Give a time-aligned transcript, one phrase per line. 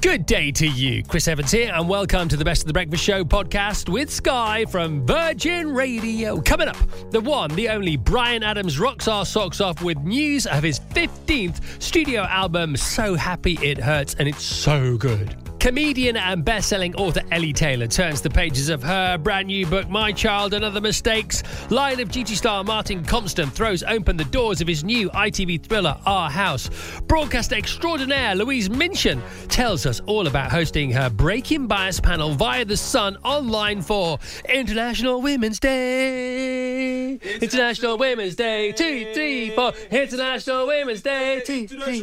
[0.00, 1.02] Good day to you.
[1.04, 4.64] Chris Evans here, and welcome to the Best of the Breakfast Show podcast with Sky
[4.64, 6.40] from Virgin Radio.
[6.40, 6.78] Coming up,
[7.10, 11.82] the one, the only Bryan Adams rocks our socks off with news of his 15th
[11.82, 15.36] studio album, So Happy It Hurts, and it's so good.
[15.60, 20.10] Comedian and best-selling author Ellie Taylor turns the pages of her brand new book, My
[20.10, 21.42] Child and Other Mistakes.
[21.70, 25.98] Line of Duty star Martin Compston throws open the doors of his new ITV thriller,
[26.06, 26.70] Our House.
[27.06, 32.78] Broadcaster extraordinaire Louise Minchin tells us all about hosting her Breaking Bias panel via The
[32.78, 37.16] Sun online for International Women's Day.
[37.16, 38.72] International Women's Day.
[38.72, 39.74] Two, three, four.
[39.90, 41.42] International Women's Day.
[41.44, 42.02] Two, three.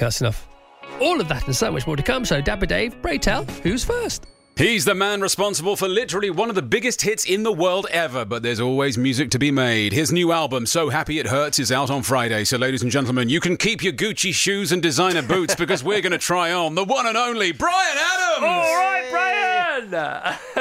[0.00, 0.49] That's enough.
[1.00, 2.24] All of that and so much more to come.
[2.24, 4.26] So, Dapper Dave, pray tell, who's first?
[4.56, 8.26] He's the man responsible for literally one of the biggest hits in the world ever,
[8.26, 9.94] but there's always music to be made.
[9.94, 12.44] His new album, So Happy It Hurts, is out on Friday.
[12.44, 16.02] So, ladies and gentlemen, you can keep your Gucci shoes and designer boots because we're
[16.02, 18.42] going to try on the one and only Bryan Adams!
[18.44, 19.90] All right, Bryan.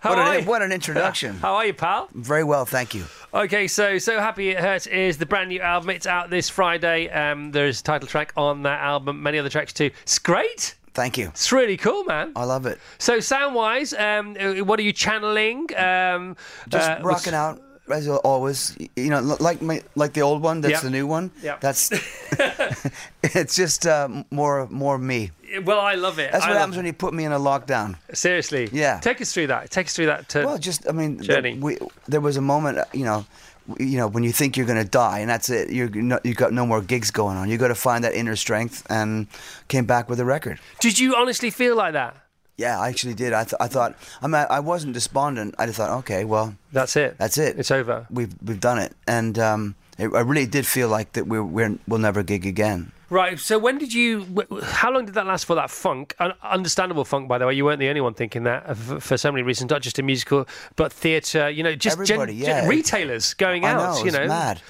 [0.00, 0.48] How What are an, you?
[0.48, 1.36] what an introduction.
[1.36, 2.08] How are you, pal?
[2.14, 3.04] Very well, thank you.
[3.32, 5.90] Okay, so so happy it hurts is the brand new album.
[5.90, 7.08] It's out this Friday.
[7.10, 9.90] Um, there's a title track on that album, many other tracks too.
[10.02, 10.74] It's great.
[10.96, 11.28] Thank you.
[11.28, 12.32] It's really cool, man.
[12.34, 12.78] I love it.
[12.98, 15.68] So sound wise, um, uh, what are you channeling?
[15.76, 16.36] Um,
[16.68, 17.60] Just uh, rocking out
[17.92, 18.74] as always.
[18.96, 20.62] You know, like my like the old one.
[20.62, 20.80] That's Yeah.
[20.80, 21.30] the new one.
[21.42, 21.58] Yeah.
[21.60, 21.90] That's.
[23.22, 25.32] it's just uh, more more me.
[25.64, 26.32] Well, I love it.
[26.32, 27.96] That's I what happens when you put me in a lockdown.
[28.14, 28.68] Seriously.
[28.72, 28.98] Yeah.
[29.00, 29.70] Take us through that.
[29.70, 30.28] Take us through that.
[30.30, 31.58] To, Well, just I mean, Journey.
[31.58, 31.76] we,
[32.08, 33.24] there was a moment, uh, you know,
[33.78, 35.70] you know, when you think you're going to die, and that's it.
[35.70, 37.48] You're no, you got no more gigs going on.
[37.48, 39.26] You got to find that inner strength, and
[39.68, 40.58] came back with a record.
[40.80, 42.16] Did you honestly feel like that?
[42.56, 43.34] Yeah, I actually did.
[43.34, 45.54] I, th- I thought I mean, I wasn't despondent.
[45.58, 47.18] I just thought, okay, well, That's it.
[47.18, 47.58] That's it.
[47.58, 48.06] It's over.
[48.10, 51.78] We've we've done it, and um, it, I really did feel like that we're, we're
[51.88, 52.92] we'll never gig again.
[53.08, 53.38] Right.
[53.38, 54.26] So when did you?
[54.62, 55.54] How long did that last for?
[55.54, 57.54] That funk, Un- understandable funk, by the way.
[57.54, 60.06] You weren't the only one thinking that uh, for so many reasons, not just in
[60.06, 61.48] musical, but theatre.
[61.48, 63.98] You know, just gen- Everybody, gen- retailers going I out.
[63.98, 64.60] know, you know, mad.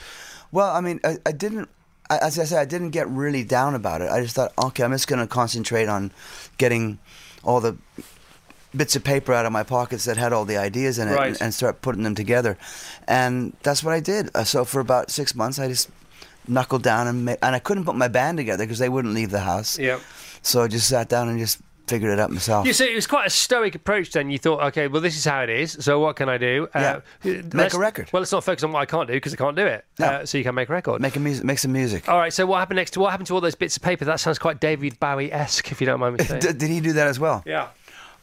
[0.53, 1.69] Well, I mean, I, I didn't.
[2.10, 4.10] I, as I said, I didn't get really down about it.
[4.10, 6.12] I just thought, okay, I'm just going to concentrate on
[6.58, 6.98] getting
[7.43, 7.76] all the
[8.76, 11.28] bits of paper out of my pockets that had all the ideas in it Right.
[11.28, 12.56] and, and start putting them together.
[13.09, 14.31] And that's what I did.
[14.34, 15.88] Uh, so for about six months, I just
[16.48, 19.41] knuckled down and and I couldn't put my band together because they wouldn't leave the
[19.41, 19.78] house.
[19.78, 19.98] Yeah.
[20.42, 22.66] So I just sat down and just figured it out myself.
[22.66, 24.10] You see, it was quite a stoic approach.
[24.10, 25.76] Then you thought, okay, well, this is how it is.
[25.81, 26.69] So what can I do?
[26.75, 27.00] Yeah.
[27.25, 28.10] let's- Make a record.
[28.12, 29.84] Well, let's not focus on what I can't do because I can't do it.
[30.00, 30.06] No.
[30.06, 31.00] Uh, so you can make a record.
[31.00, 32.08] Make a music, make some music.
[32.08, 32.32] all right.
[32.32, 32.93] So what happened next?
[32.93, 34.04] To, what happened to all those bits of paper?
[34.04, 36.41] That sounds quite David Bowie esque, if you don't mind me saying.
[36.41, 37.43] D- did he do that as well?
[37.47, 37.69] yeah.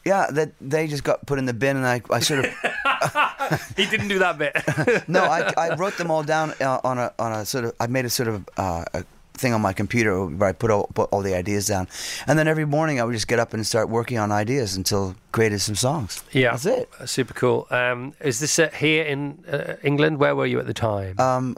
[0.05, 2.53] Yeah, that they just got put in the bin, and I, I sort of
[3.77, 5.07] He didn't do that bit.
[5.07, 7.87] no, I, I wrote them all down uh, on a on a sort of I
[7.87, 9.03] made a sort of uh, a
[9.35, 11.87] thing on my computer where I put all put all the ideas down,
[12.27, 15.15] and then every morning I would just get up and start working on ideas until
[15.31, 16.23] created some songs.
[16.31, 16.89] Yeah, that's it.
[17.05, 17.67] Super cool.
[17.69, 20.19] Um, is this uh, here in uh, England?
[20.19, 21.19] Where were you at the time?
[21.19, 21.57] Um,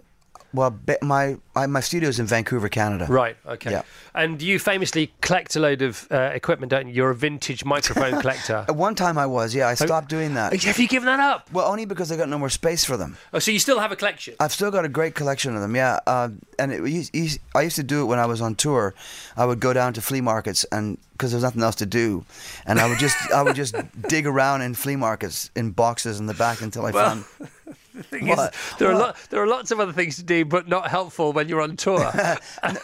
[0.56, 3.08] well, my I, my studio's in Vancouver, Canada.
[3.10, 3.38] right.
[3.46, 3.72] Okay.
[3.72, 3.84] yeah.
[4.14, 6.94] And you famously collect a load of uh, equipment, don't you?
[6.94, 8.66] You're a vintage microphone collector.
[8.68, 9.68] At one time I was, yeah.
[9.68, 10.54] I stopped doing that.
[10.54, 11.52] Have you given that up?
[11.52, 13.18] Well, only because I got no more space for them.
[13.34, 14.36] Oh, so you still have a collection?
[14.40, 16.00] I've still got a great collection of them, yeah.
[16.08, 16.30] Uh,
[16.60, 18.94] and it, I used to do it when I was on tour.
[19.38, 22.26] I would go down to flea markets and because there was nothing else to do,
[22.66, 23.76] and I would just I would just
[24.10, 27.24] dig around in flea markets in boxes in the back until I found.
[27.96, 28.54] The thing is, What?
[28.78, 29.00] there are What?
[29.02, 31.78] lot, there are lots of other things to do, but not helpful when you're on
[31.78, 32.00] tour.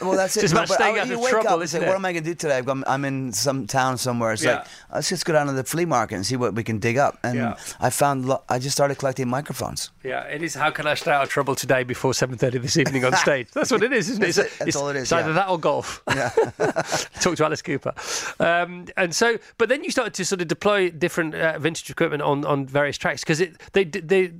[0.01, 0.41] Well, that's it.
[0.41, 1.87] Just but staying out of trouble, up isn't it?
[1.87, 2.57] What am I going to do today?
[2.57, 4.31] I've got- I'm in some town somewhere.
[4.33, 4.57] It's Yeah.
[4.59, 6.97] like let's just go down to the flea market and see what we can dig
[6.97, 7.17] up.
[7.23, 7.55] And Yeah.
[7.79, 9.91] I found lo- I just started collecting microphones.
[10.03, 10.55] Yeah, it is.
[10.55, 13.47] How can I stay out of trouble today before seven thirty this evening on stage?
[13.53, 14.35] That's what it is, isn't it?
[14.35, 14.51] That's it.
[14.59, 16.01] That's it's, all it is, It's either that or golf.
[16.07, 16.29] Yeah.
[17.21, 17.93] Talk to Alice Cooper.
[18.39, 22.21] Um, and so, but then you started to sort of deploy different uh, vintage equipment
[22.23, 24.31] on, on various tracks because it they they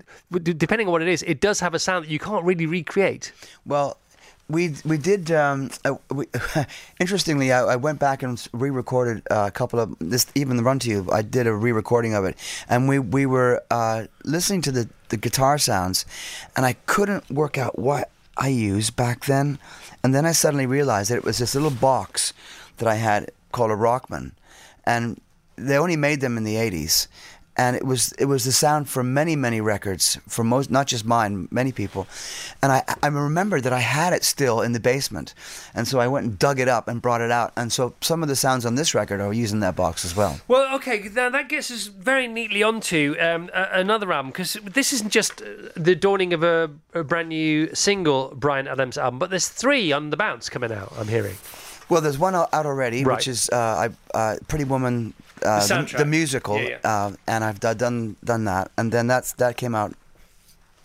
[0.62, 3.34] depending on what it is, it does have a sound that you can't really recreate.
[3.66, 3.98] Well,
[4.48, 5.32] we we did.
[5.32, 6.28] Um, uh, we,
[7.00, 10.28] interestingly, I, I went back and re-recorded uh, a couple of this.
[10.36, 12.38] Even the Run to You, I did a re-recording of it,
[12.70, 16.06] and we we were uh, listening to the the guitar sounds,
[16.56, 19.58] and I couldn't work out what I used back then,
[20.04, 22.34] and then I suddenly realized that it was this little box
[22.78, 24.34] that I had called a Rockman,
[24.86, 25.20] and
[25.56, 27.08] they only made them in the '80s,
[27.58, 31.06] and it was it was the sound for many many records for most not just
[31.06, 32.08] mine many people
[32.64, 35.34] and I, I remember that I had it still in the basement
[35.76, 38.24] and so I went and dug it up and brought it out and so some
[38.24, 41.30] of the sounds on this record are using that box as well Well, okay, now
[41.30, 45.46] that gets us very neatly onto um, another album because this isn't just uh,
[45.76, 50.10] the dawning of a, a brand new single Bryan Adams album, but there's three on
[50.10, 50.94] the bounce coming out.
[50.98, 51.36] I'm hearing.
[51.90, 53.18] well there's one out out already Right.
[53.18, 55.14] which is uh, I, uh, Pretty Woman
[55.46, 56.78] uh, The the, the musical Yeah, yeah.
[56.84, 59.94] Uh, and I've d- done done that and then that's that came out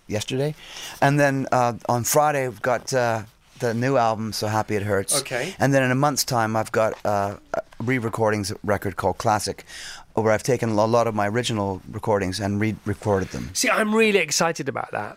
[0.08, 0.54] yesterday
[1.00, 3.22] and then uh, on Friday we've got uh,
[3.58, 5.54] the new album So Happy It Hurts Okay.
[5.58, 9.64] And then in a month's time, I've got uh, a re-recordings record called Classic,
[10.14, 13.50] where I've taken a lot of my original recordings and re-recorded them.
[13.54, 15.16] See, I'm really excited about that.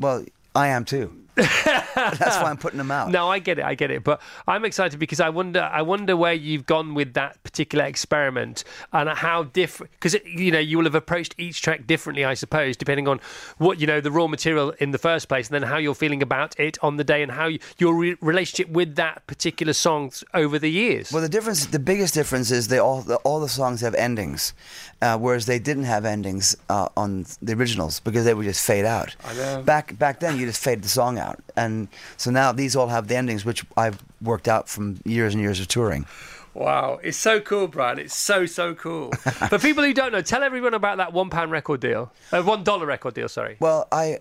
[0.00, 0.24] Well,
[0.54, 1.12] I am too.
[1.94, 3.10] That's why I'm putting them out.
[3.10, 6.16] No, I get it, I get it, but I'm excited because I wonder, I wonder
[6.16, 9.92] where you've gone with that particular experiment and how different.
[9.92, 13.20] Because you know, you will have approached each track differently, I suppose, depending on
[13.58, 16.22] what you know the raw material in the first place, and then how you're feeling
[16.22, 20.10] about it on the day, and how you, your re- relationship with that particular song
[20.32, 21.12] over the years.
[21.12, 24.54] Well, the difference, the biggest difference is they all the, all the songs have endings,
[25.02, 28.84] uh, whereas they didn't have endings uh, on the originals because they would just fade
[28.84, 29.14] out.
[29.24, 29.62] I know.
[29.62, 31.25] Back back then, you just fade the song out,
[31.56, 35.42] and so now these all have the endings, which I've worked out from years and
[35.42, 36.06] years of touring.
[36.54, 37.98] Wow, it's so cool, Bryan.
[37.98, 39.12] It's so so cool.
[39.50, 42.64] For people who don't know, tell everyone about that one pound record deal, uh, one
[42.64, 43.28] dollar record deal.
[43.28, 43.56] Sorry.
[43.60, 44.20] Well, I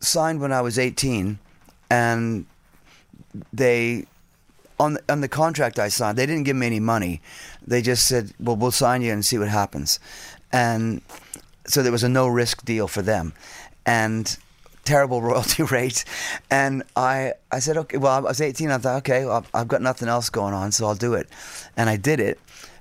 [0.00, 1.38] signed when I was 18,
[1.90, 2.44] and
[3.52, 4.04] they
[4.78, 7.22] on the, on the contract I signed, they didn't give me any money.
[7.66, 10.00] They just said, "Well, we'll sign you and see what happens,"
[10.52, 11.00] and
[11.66, 13.32] so there was a no risk deal for them,
[13.86, 14.36] and
[14.84, 16.04] terrible royalty rate.
[16.50, 18.70] And I I said, "Okay." Well, I was 18.
[18.70, 21.28] I thought, "Okay, well, I've got nothing else going on, so I'll do it,"
[21.76, 22.38] and I did it,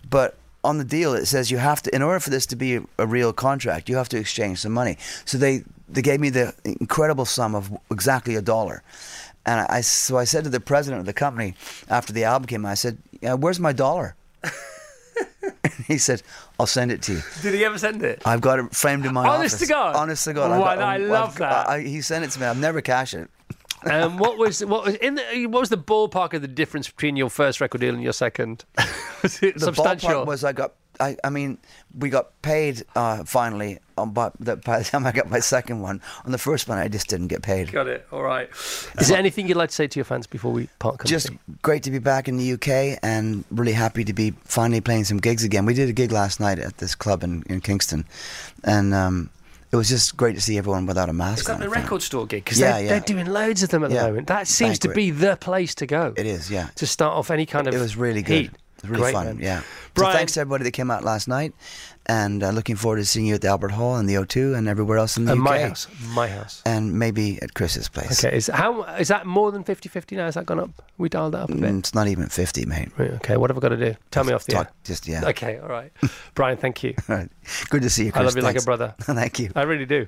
[0.10, 0.36] but.
[0.62, 3.08] On the deal, it says you have to, in order for this to be a,
[3.08, 4.98] real contract, you have to exchange some money.
[5.24, 8.84] So they, they gave me the incredible sum of exactly a dollar.
[9.46, 11.56] And I, so I said to the president of the company
[11.90, 14.16] after the album came I said, yeah, "Where's my dollar?"
[15.88, 16.22] he said,
[16.60, 18.22] "I'll send it to you." Did he ever send it?
[18.26, 19.68] I've got it framed in my Honest office.
[19.68, 19.96] to God?
[19.96, 20.52] Honest to God.
[20.52, 21.70] Wow, I've got, I love that.
[21.70, 22.46] I, he sent it to me.
[22.46, 23.30] I've never cashed it.
[23.90, 27.16] um, what was what was in the, what was the ballpark of the difference between
[27.16, 28.66] your first record deal and your second?
[29.24, 30.10] was it The substantial?
[30.10, 30.74] ballpark was I got.
[31.00, 31.58] I, I mean,
[31.98, 33.80] we got paid uh, finally.
[33.98, 36.78] On, by, the, by the time I got my second one, on the first one,
[36.78, 37.72] I just didn't get paid.
[37.72, 38.08] Got it.
[38.12, 38.50] All right.
[39.00, 41.10] Is there anything you'd like to say to your fans before we part company?
[41.10, 41.32] Just
[41.62, 45.18] great to be back in the UK and really happy to be finally playing some
[45.18, 45.66] gigs again.
[45.66, 48.06] We did a gig last night at this club in, in Kingston,
[48.64, 49.30] and um,
[49.72, 51.60] it was just great to see everyone without a mask Is that on.
[51.60, 52.46] the record store gig?
[52.46, 52.90] Because Yeah, they're, yeah.
[52.90, 54.28] they're doing loads of them at the moment.
[54.28, 56.14] That seems to be the place to go.
[56.16, 56.70] It is, yeah.
[56.76, 58.42] To start off any kind of It was really good.
[58.44, 58.52] heat.
[58.84, 59.40] It was really Great, fun, man.
[59.40, 59.62] yeah.
[59.94, 61.54] Bryan- So thanks to everybody that came out last night,
[62.06, 64.68] and uh, looking forward to seeing you at the Albert Hall and the O2 and
[64.68, 65.46] everywhere else in the And UK.
[65.46, 65.88] my house.
[66.14, 66.62] My house.
[66.66, 68.24] And maybe at Chris's place.
[68.24, 68.36] Okay.
[68.36, 70.26] Is how is that more than 50-50 now?
[70.26, 70.70] Has that gone up?
[70.98, 71.62] We dialed that up a bit.
[71.72, 72.90] Mm, It's not even 50, mate.
[72.98, 73.38] Right, okay.
[73.38, 73.96] What have I got to do?
[74.12, 74.74] Tell me off the Talk- air.
[74.84, 75.28] Just, yeah.
[75.28, 75.60] Okay.
[75.60, 75.92] All right.
[76.36, 76.94] Bryan, thank you.
[77.10, 77.30] All right.
[77.70, 78.22] Good to see you, Chris.
[78.22, 78.96] I love you like a brother.
[79.02, 79.52] Thank you.
[79.56, 80.06] I really do.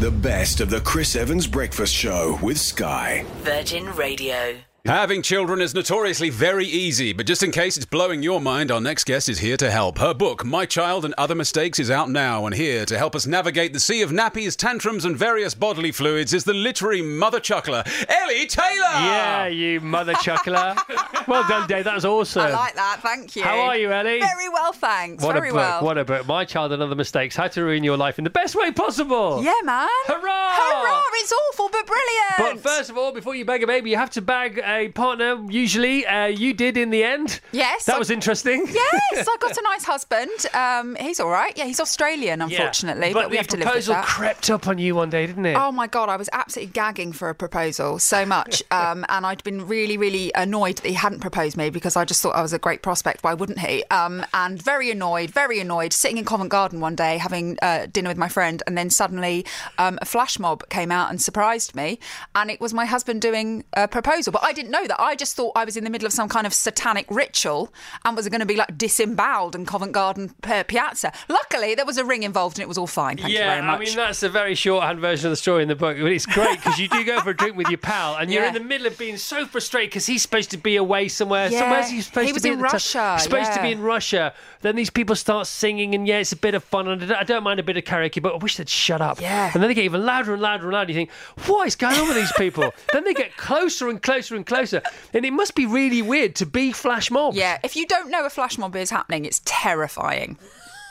[0.00, 3.24] The best of the Chris Evans Breakfast Show with Sky.
[3.42, 4.56] Virgin Radio.
[4.90, 8.80] Having children is notoriously very easy, but just in case it's blowing your mind, our
[8.80, 9.98] next guest is here to help.
[9.98, 13.24] Her book, My Child and Other Mistakes, is out now, and here to help us
[13.24, 17.84] navigate the sea of nappies, tantrums, and various bodily fluids is the literary mother chuckler,
[18.08, 18.66] Ellie Taylor!
[18.80, 20.74] Yeah, you mother chuckler.
[21.28, 21.84] well done, Dave.
[21.84, 22.46] That was awesome.
[22.46, 22.98] I like that.
[23.00, 23.44] Thank you.
[23.44, 24.18] How are you, Ellie?
[24.18, 25.22] Very well, thanks.
[25.22, 25.56] What Very a book.
[25.56, 25.84] well.
[25.84, 26.26] What a book.
[26.26, 27.36] My Child and Other Mistakes.
[27.36, 29.40] How to Ruin Your Life in the Best Way Possible.
[29.40, 29.86] yeah, man.
[30.08, 30.54] Hurrah!
[30.56, 31.02] Hurrah!
[31.14, 32.62] It's awful, but brilliant.
[32.64, 35.36] But first of all, before you bag a baby, you have to bag a partner.
[35.50, 37.40] Usually, uh, you did in the end.
[37.52, 38.66] Yes, That I- was interesting.
[38.66, 40.30] yes, I got a nice husband.
[40.54, 41.56] Um, he's all right.
[41.56, 42.46] Yeah, he's Australian, Yeah.
[42.46, 45.26] unfortunately, but, but, we have to live with proposal crept up on you one day,
[45.26, 45.56] didn't it?
[45.56, 49.42] Oh my god, I was absolutely gagging for a proposal so much, um, and I'd
[49.44, 52.52] been really, really annoyed that he hadn't proposed me because I just thought I was
[52.52, 53.22] a great prospect.
[53.24, 53.84] Why wouldn't he?
[53.90, 55.92] Um, and very annoyed, very annoyed.
[55.92, 59.44] Sitting in Covent Garden one day having uh, dinner with my friend, and then suddenly
[59.78, 61.98] um, a flash mob came out and surprised me,
[62.34, 64.32] and it was my husband doing a proposal.
[64.32, 65.00] But I didn't know that.
[65.00, 67.72] I just thought I was in the middle of some kind of satanic ritual
[68.04, 71.12] and was going to be like disemboweled in Covent Garden uh, Piazza.
[71.28, 73.16] Luckily, there was a ring involved, and it was all fine.
[73.16, 73.76] Thank yeah, you very much.
[73.80, 76.26] I mean that's a very shorthand version of the story in the book, but it's
[76.26, 78.48] great because you do go for a drink with your pal, and you're Yeah.
[78.48, 81.48] in the middle of being so frustrated because he's supposed to be away somewhere.
[81.50, 83.52] Yeah, Somewhere's he supposed he to was be in at the ti- Russia, He's supposed
[83.54, 84.34] to be in Russia.
[84.62, 86.88] Then these people start singing, and yeah, it's a bit of fun.
[86.88, 89.00] And I don't- I don't mind a bit of karaoke, but I wish they'd shut
[89.00, 89.20] up.
[89.20, 89.50] Yeah.
[89.54, 90.90] And then they get even louder and louder and louder.
[90.92, 91.10] You think,
[91.46, 92.72] what is going on with these people?
[92.92, 96.46] then they get closer and closer and closer, and it must be really weird to
[96.46, 97.36] be flash mobs.
[97.36, 100.38] Yeah, if you don't know a flash mob is happening, it's terrifying.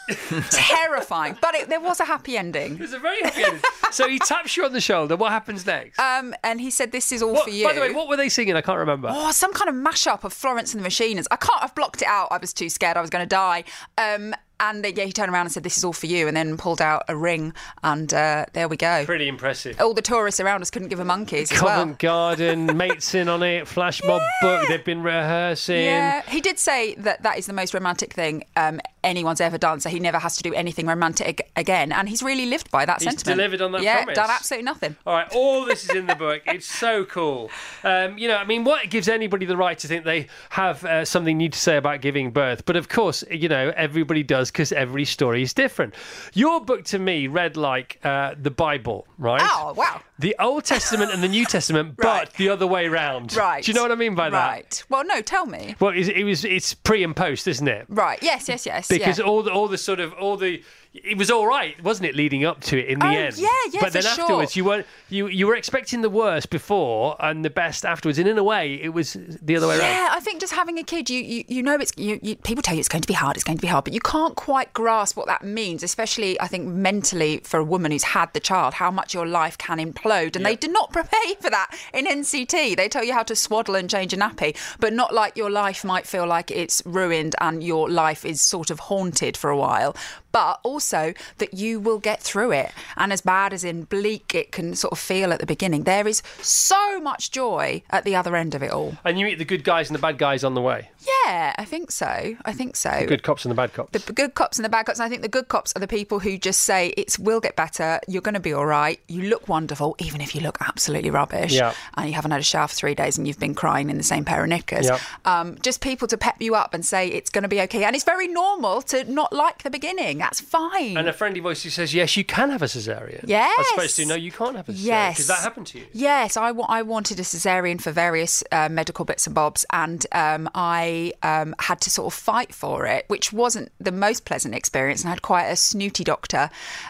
[0.50, 1.38] terrifying.
[1.42, 2.80] But it, there was a happy ending.
[2.82, 3.62] It's a very happy ending.
[3.92, 5.16] so he taps you on the shoulder.
[5.16, 6.00] What happens next?
[6.00, 8.18] Um, and he said, "This is all What- for you." By the way, what were
[8.18, 8.56] they singing?
[8.56, 9.10] I can't remember.
[9.12, 11.26] Oh, some kind of mashup of Florence and the Machiners.
[11.32, 11.62] I can't.
[11.62, 12.30] I've blocked it out.
[12.32, 12.98] I was too scared.
[12.98, 13.64] I was going to die.
[13.98, 16.36] Um, and uh, yeah, he turned around and said, "This is all for you," and
[16.36, 19.06] then pulled out a ring, and uh, there we go.
[19.06, 19.80] Pretty impressive.
[19.80, 21.80] All the tourists around us couldn't give a monkeys as well.
[21.80, 24.68] Covent Garden, mates in on it, flash mob book.
[24.68, 25.84] They've been rehearsing.
[25.86, 29.80] Yeah, he did say that that is the most romantic thing um, anyone's ever done.
[29.80, 33.02] So he never has to do anything romantic again, and he's really lived by that
[33.02, 33.38] He's sentiment.
[33.38, 34.16] delivered on that yeah, promise.
[34.16, 34.96] done absolutely nothing.
[35.06, 36.42] All right, all this is in the book.
[36.50, 37.52] It's so cool.
[37.84, 41.06] Um, you know, I mean, what gives anybody the right to think they have uh,
[41.06, 42.66] something new to say about giving birth?
[42.66, 45.96] But of course, you know, everybody does because every story is different.
[46.34, 49.42] Your book to me read like uh, the Bible, right?
[49.44, 50.02] Oh wow!
[50.20, 52.26] The Old Testament and the New Testament, Right.
[52.26, 53.36] but the other way round.
[53.36, 53.64] Right.
[53.64, 54.48] Do you know what I mean by that?
[54.50, 54.84] Right.
[54.90, 55.76] Well, no, tell me.
[55.80, 57.86] Well, it it was it's pre and post, isn't it?
[57.90, 58.20] Right.
[58.22, 58.48] Yes.
[58.50, 58.66] Yes.
[58.66, 58.88] Yes.
[58.88, 59.26] because yeah.
[59.26, 62.44] all the all the sort of all the it was all right, wasn't it, leading
[62.46, 63.38] up to it in the Oh, end?
[63.38, 64.22] yeah, yeah, But then for sure.
[64.24, 68.28] afterwards, you weren't you you were expecting the worst before and the best afterwards, and
[68.28, 69.86] in a way, it was the other way around.
[69.88, 72.64] Yeah, I think just having a kid, you you, you know, it's you, you, people
[72.64, 74.36] tell you it's going to be hard, it's going to be hard, but you can't
[74.36, 78.40] quite grasp what that means, especially I think mentally for a woman who's had the
[78.40, 81.70] child, how much your life can implode, and they do not prepare you for that
[81.94, 82.76] in NCT.
[82.76, 85.86] They tell you how to swaddle and change a nappy, but not like your life
[85.86, 89.96] might feel like it's ruined and your life is sort of haunted for a while.
[90.32, 92.72] But also that you will get through it.
[92.98, 96.08] And as bad as in bleak it can sort of feel at the beginning, there
[96.08, 98.98] is so much joy at the other end of it all.
[99.04, 100.90] And you meet the good guys and the bad guys on the way.
[101.26, 102.36] Yeah, I think so.
[102.46, 102.92] I think so.
[103.00, 103.92] The good cops and the bad cops.
[103.92, 105.00] The good cops and the bad cops.
[105.00, 107.56] And I think the good cops are the people who just say it will get
[107.56, 108.00] better.
[108.08, 109.00] You're going to be all right.
[109.08, 111.54] You look wonderful, even if you look absolutely rubbish.
[111.54, 111.74] Yeah.
[111.96, 114.04] And you haven't had a shower for three days and you've been crying in the
[114.04, 114.86] same pair of knickers.
[114.86, 115.00] Yeah.
[115.26, 117.84] Um, just people to pep you up and say it's going to be okay.
[117.84, 120.18] And it's very normal to not like the beginning.
[120.18, 120.69] That's fine.
[120.78, 123.60] And a friendly voice who says, "Yes, you can have a cesarean." Yes.
[123.60, 125.16] As opposed to, "No, you can't have a cesarean." Yes.
[125.16, 125.86] Because that happened to you.
[125.94, 130.50] Yes, I, I wanted a cesarean for various uh, medical bits and bobs, and um,
[130.56, 135.02] I um, had to sort of fight for it, which wasn't the most pleasant experience.
[135.02, 136.50] And I had quite a snooty doctor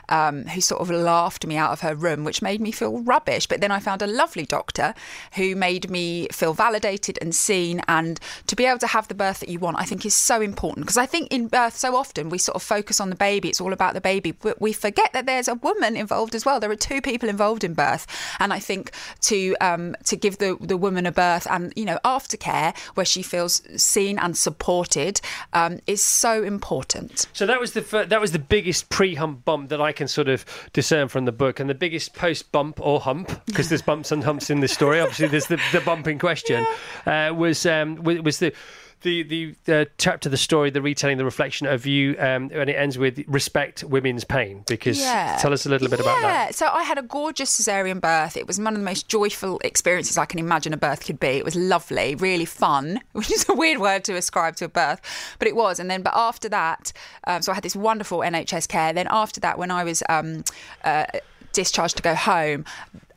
[0.09, 3.47] um, who sort of laughed me out of her room, which made me feel rubbish.
[3.47, 4.93] But then I found a lovely doctor
[5.33, 7.81] who made me feel validated and seen.
[7.87, 10.41] And to be able to have the birth that you want, I think is so
[10.41, 13.49] important because I think in birth, so often we sort of focus on the baby,
[13.49, 16.59] it's all about the baby, but we forget that there's a woman involved as well.
[16.59, 18.07] There are two people involved in birth.
[18.39, 21.99] And I think to um, to give the, the woman a birth and, you know,
[22.05, 25.21] aftercare where she feels seen and supported
[25.53, 27.27] um, is so important.
[27.33, 30.27] So that was the fir- that was the biggest pre-hump bump that I can sort
[30.27, 34.23] of discern from the book, and the biggest post-bump or hump because there's bumps and
[34.23, 34.99] humps in this story.
[34.99, 36.65] Obviously, there's the, the bump in question.
[37.05, 38.53] Uh, was um, was the.
[39.01, 42.75] The, the the chapter, the story, the retelling, the reflection of you, um, and it
[42.75, 44.63] ends with respect women's pain.
[44.67, 46.47] Because tell us a little bit about that.
[46.47, 48.35] Yeah, so I had a gorgeous cesarean birth.
[48.35, 51.27] It was one of the most joyful experiences I can imagine a birth could be.
[51.27, 55.01] It was lovely, really fun, which is a weird word to ascribe to a birth,
[55.39, 55.79] but it was.
[55.79, 56.91] And then, but after that,
[57.25, 58.93] um, so I had this wonderful NHS care.
[58.93, 60.43] Then after that, when I was um,
[60.83, 61.05] uh,
[61.53, 62.65] discharged to go home,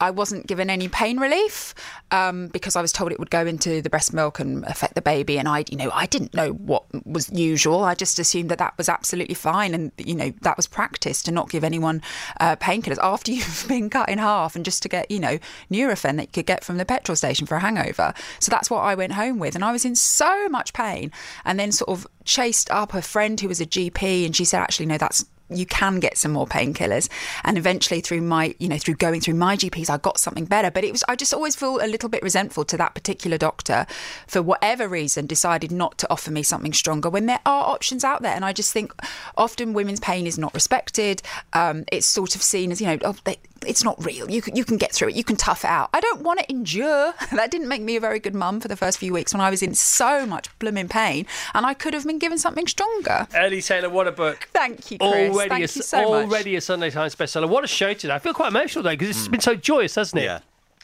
[0.03, 1.75] I wasn't given any pain relief
[2.11, 5.01] um, because I was told it would go into the breast milk and affect the
[5.01, 5.39] baby.
[5.39, 7.85] And I, you know, I didn't know what was usual.
[7.85, 11.31] I just assumed that that was absolutely fine, and you know, that was practice to
[11.31, 12.03] not give anyone
[12.41, 15.39] uh, painkillers after you've been cut in half, and just to get, you know,
[15.71, 18.12] Nurofen that you could get from the petrol station for a hangover.
[18.41, 21.12] So that's what I went home with, and I was in so much pain,
[21.45, 24.61] and then sort of chased up a friend who was a GP, and she said,
[24.61, 27.09] actually, no, that's you can get some more painkillers.
[27.45, 30.71] And eventually through my you know through going through my gps i got something better.
[30.71, 33.87] But it was i just always feel a little bit resentful to that particular doctor
[34.27, 38.23] for whatever reason decided not to offer me something stronger when there are options out
[38.23, 38.35] there.
[38.35, 38.93] And i just think
[39.37, 41.23] often women's pain is not respected.
[41.53, 44.57] Um, it's sort of seen as you know oh, they, it's not real you can,
[44.57, 47.50] you can get through it you can tough out i don't want to endure that
[47.50, 49.62] didn't make me a very good mum for the first few weeks when i was
[49.62, 53.88] in so much blooming pain and i could have been given something stronger Ellie Taylor,
[53.88, 54.49] what a book.
[54.52, 57.49] thank you chris Already, thank a, you so much a Sunday Times bestseller.
[57.49, 58.14] What a show today!
[58.14, 60.26] I feel quite emotional though because it's been so joyous, hasn't it?
[60.26, 60.40] Yeah.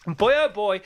[0.07, 0.81] Boy, oh boy,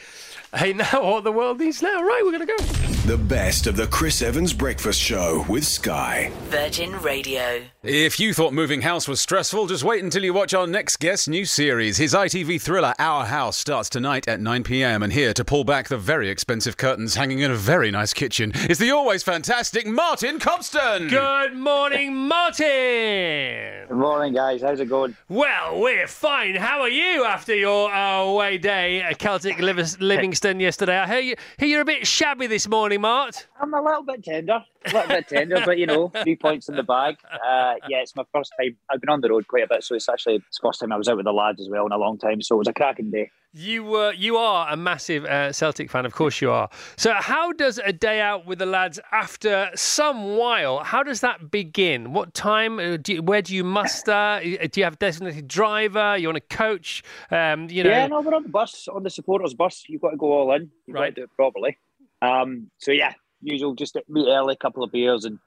[0.54, 2.02] hey, now what the world needs now.
[2.02, 2.91] Right, we're gonna go.
[3.04, 6.30] The best of the Chris Evans Breakfast Show with Sky.
[6.44, 7.62] Virgin Radio.
[7.82, 11.26] If you thought moving house was stressful, just wait until you watch our next guest's
[11.26, 11.96] new series.
[11.96, 15.02] His ITV thriller Our House starts tonight at 9 pm.
[15.02, 18.52] And here to pull back the very expensive curtains hanging in a very nice kitchen
[18.70, 21.10] is the always fantastic Martin Compston.
[21.10, 23.88] Good morning, Martin.
[23.88, 24.62] Good morning, guys.
[24.62, 25.16] How's it going?
[25.28, 26.54] Well, we're fine.
[26.54, 29.58] How are you after your uh, away day at Celtic
[29.98, 30.98] Livingston yesterday?
[30.98, 33.46] I hear, you, hear you're a bit shabby this morning, Mart.
[33.60, 36.76] I'm a little bit tender, a little bit tender, but you know, three points in
[36.76, 37.16] the bag.
[37.32, 38.76] Uh, yeah, it's my first time.
[38.90, 40.92] I've been on the road quite a bit, so it's actually it's the first time
[40.92, 42.40] I was out with the lads as well in a long time.
[42.42, 43.30] So it was a cracking day.
[43.54, 46.70] You were you are a massive uh, Celtic fan, of course you are.
[46.96, 50.78] So how does a day out with the lads after some while?
[50.82, 52.14] How does that begin?
[52.14, 52.78] What time?
[52.78, 54.10] Uh, do you, where do you muster?
[54.10, 56.16] Uh, do you have a designated driver?
[56.16, 57.02] You want a coach?
[57.30, 57.90] Um, you know.
[57.90, 59.84] Yeah, no, we're on the bus, on the supporters bus.
[59.86, 60.70] You've got to go all in.
[60.86, 61.10] You've Right.
[61.10, 61.76] got to do it properly.
[62.22, 63.12] Um, so yeah,
[63.42, 65.38] usual, just meet early, couple of beers, and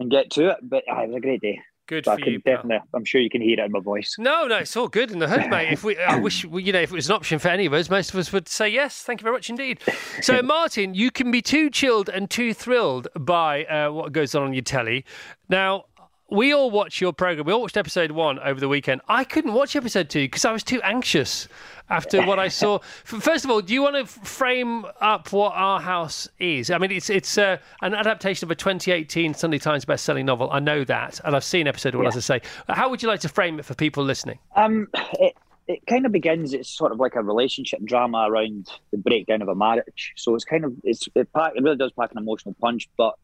[0.00, 0.56] and get to it.
[0.62, 1.60] But uh, it was a great day.
[1.86, 2.78] Good So I for can you, definitely.
[2.94, 4.16] I'm sure you can hear it in my voice.
[4.18, 5.70] No, no, it's all good in the hood, mate.
[5.70, 7.74] If we, I wish, we- you know, if it was an option for any of
[7.74, 9.02] us, most of us would say yes.
[9.02, 9.80] Thank you very much indeed.
[10.22, 14.44] So, Martin, you can be too chilled and too thrilled by uh, what goes on
[14.44, 15.04] on your telly.
[15.50, 15.84] Now,
[16.30, 17.46] we all watch your program.
[17.46, 19.02] We all watched episode one over the weekend.
[19.06, 21.46] I couldn't watch episode two because I was too anxious
[21.90, 22.78] after what I saw.
[23.04, 26.70] First of all, do you want to frame up what Our House is?
[26.70, 30.50] I mean, it's it's uh, an adaptation of a 2018 Sunday Times best-selling novel.
[30.50, 32.40] I know that, and I've seen episode one, as I say.
[32.68, 34.38] How would you like to frame it for people listening?
[34.56, 35.34] Um, it
[35.66, 36.52] it kind of begins.
[36.52, 40.12] It's sort of like a relationship drama around the breakdown of a marriage.
[40.16, 43.14] So it's kind of it's it, pack, it really does pack an emotional punch, but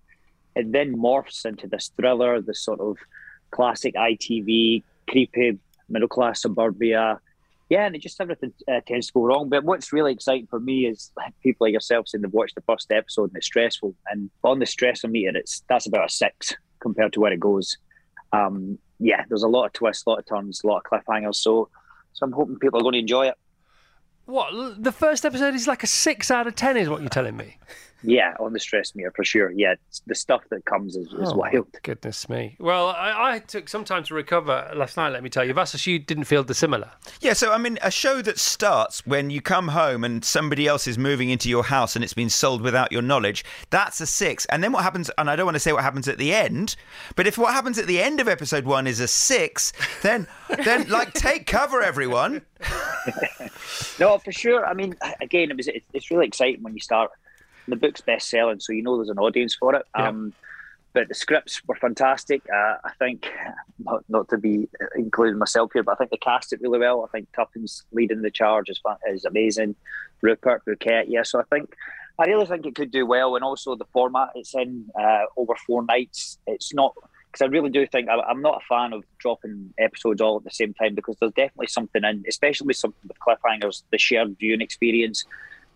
[0.56, 2.96] it then morphs into this thriller, this sort of
[3.50, 7.20] classic ITV creepy middle class suburbia.
[7.70, 9.48] Yeah, and it just everything uh, tends to go wrong.
[9.48, 11.12] But what's really exciting for me is
[11.42, 13.94] people like yourself saying they've watched the first episode and it's stressful.
[14.10, 17.78] And on the stress meter, it's that's about a six compared to where it goes.
[18.32, 21.36] Um, yeah, there's a lot of twists, a lot of turns, a lot of cliffhangers.
[21.36, 21.68] So,
[22.12, 23.34] so I'm hoping people are going to enjoy it.
[24.26, 27.36] What the first episode is like a six out of ten, is what you're telling
[27.36, 27.56] me?
[28.02, 29.50] Yeah, on the stress meter for sure.
[29.50, 29.74] Yeah,
[30.06, 31.66] the stuff that comes is, is Oh, wild.
[31.82, 32.56] Goodness me.
[32.58, 35.10] Well, I, I took some time to recover last night.
[35.10, 36.90] Let me tell you, Vassos, you didn't feel dissimilar.
[37.20, 40.86] Yeah, so I mean, a show that starts when you come home and somebody else
[40.86, 44.46] is moving into your house and it's been sold without your knowledge, that's a six.
[44.46, 46.76] And then what happens, and I don't want to say what happens at the end,
[47.16, 49.72] but if what happens at the end of episode one is a six,
[50.02, 50.26] then,
[50.64, 52.42] then like, take cover, everyone.
[53.98, 54.64] No, for sure.
[54.64, 57.10] I mean, again, it was it, it's really exciting when you start.
[57.68, 59.86] The book's best selling, so you know there's an audience for it.
[59.96, 60.08] Yeah.
[60.08, 60.32] Um,
[60.92, 62.42] but the scripts were fantastic.
[62.52, 63.30] Uh, I think,
[63.78, 67.04] not, not to be including myself here, but I think they cast it really well.
[67.04, 69.76] I think Tuppence leading the charge is, is amazing.
[70.20, 71.22] Rupert, Bouquet, yeah.
[71.22, 71.74] So I think,
[72.18, 73.36] I really think it could do well.
[73.36, 76.38] And also the format it's in uh, over four nights.
[76.48, 76.92] It's not,
[77.30, 80.44] because I really do think, I, I'm not a fan of dropping episodes all at
[80.44, 84.36] the same time because there's definitely something in, especially with something with cliffhangers, the shared
[84.40, 85.24] viewing experience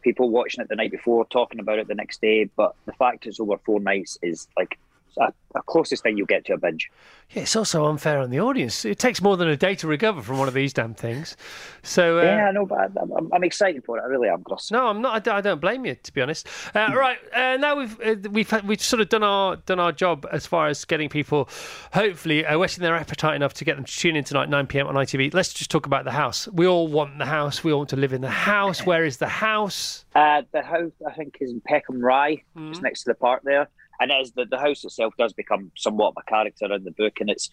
[0.04, 2.44] people watching it the night before, talking about it the next day.
[2.44, 4.78] But the fact it's over four nights is like
[5.18, 5.32] a,
[5.66, 6.90] closest thing you'll get to a binge.
[7.30, 8.84] Yeah, it's also unfair on the audience.
[8.84, 11.36] It takes more than a day to recover from one of these damn things.
[11.82, 14.02] So, uh, yeah, I know, but I'm, I'm, excited for it.
[14.02, 14.70] I really am, Gus.
[14.70, 15.14] No, I'm not.
[15.14, 16.46] I don't, I don't blame you, to be honest.
[16.74, 19.92] Uh, right uh, now we've uh, we've had- we've sort of done our done our
[19.92, 21.48] job as far as getting people,
[21.92, 24.86] hopefully, uh, whetting their appetite enough to get them to tune in tonight, 9 p.m.
[24.86, 25.32] on ITV.
[25.34, 26.48] Let's just talk about the house.
[26.48, 27.64] We all want the house.
[27.64, 28.84] We all want to live in the house.
[28.84, 30.04] Where is the house?
[30.14, 33.68] Uh, the house, I think, is in Peckham Rye, just next to the park there.
[34.00, 37.20] And is the, the house itself does become somewhat of a character in the book.
[37.20, 37.48] And it's,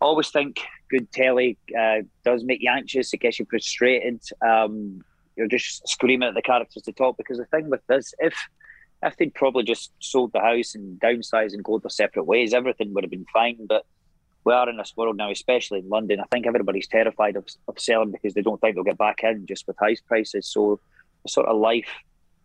[0.00, 4.22] I always think good telly uh, does make you anxious, it gets you frustrated.
[4.46, 5.02] Um,
[5.36, 8.34] you're just screaming at the characters to talk because the thing with this, if
[9.02, 12.92] if they'd probably just sold the house and downsized and go their separate ways, everything
[12.92, 13.66] would have been fine.
[13.68, 13.86] But
[14.44, 16.20] we are in this world now, especially in London.
[16.20, 19.46] I think everybody's terrified of, of selling because they don't think they'll get back in
[19.46, 20.48] just with house prices.
[20.48, 20.80] So
[21.28, 21.88] sort of life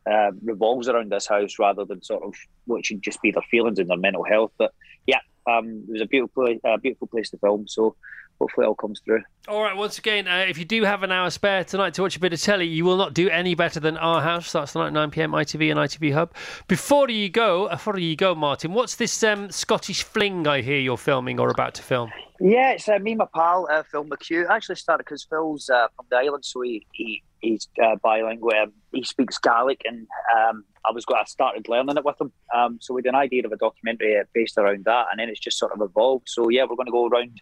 [0.10, 2.36] uh, revolves around this house rather than sort of
[2.66, 4.52] what should just be their feelings and their mental health.
[4.58, 4.74] But
[5.08, 7.68] yeah, um, it was a beautiful, place, uh, beautiful place to film.
[7.68, 7.96] So
[8.40, 9.22] hopefully it all comes through.
[9.48, 12.18] All right, once again, uh, if you do have an hour spare tonight to watch
[12.18, 14.52] a bit of telly, you will not do any better than Our House.
[14.52, 16.34] That's tonight 9 pm, ITV and ITV Hub.
[16.68, 20.80] Before you go, uh, before you go, Martin, what's this um, Scottish fling I hear
[20.80, 22.12] you're filming or about to film?
[22.40, 24.50] Yeah, it's uh, me and my pal, uh, Phil McHugh.
[24.50, 28.54] I actually started because Phil's uh, from the island, so he, he he's uh, bilingual.
[28.54, 32.32] Um, he speaks Gaelic, and um, I was I started learning it with him.
[32.54, 35.40] Um, so we had an idea of a documentary based around that, and then it's
[35.40, 36.28] just sort of evolved.
[36.28, 37.40] So yeah, we're going to go around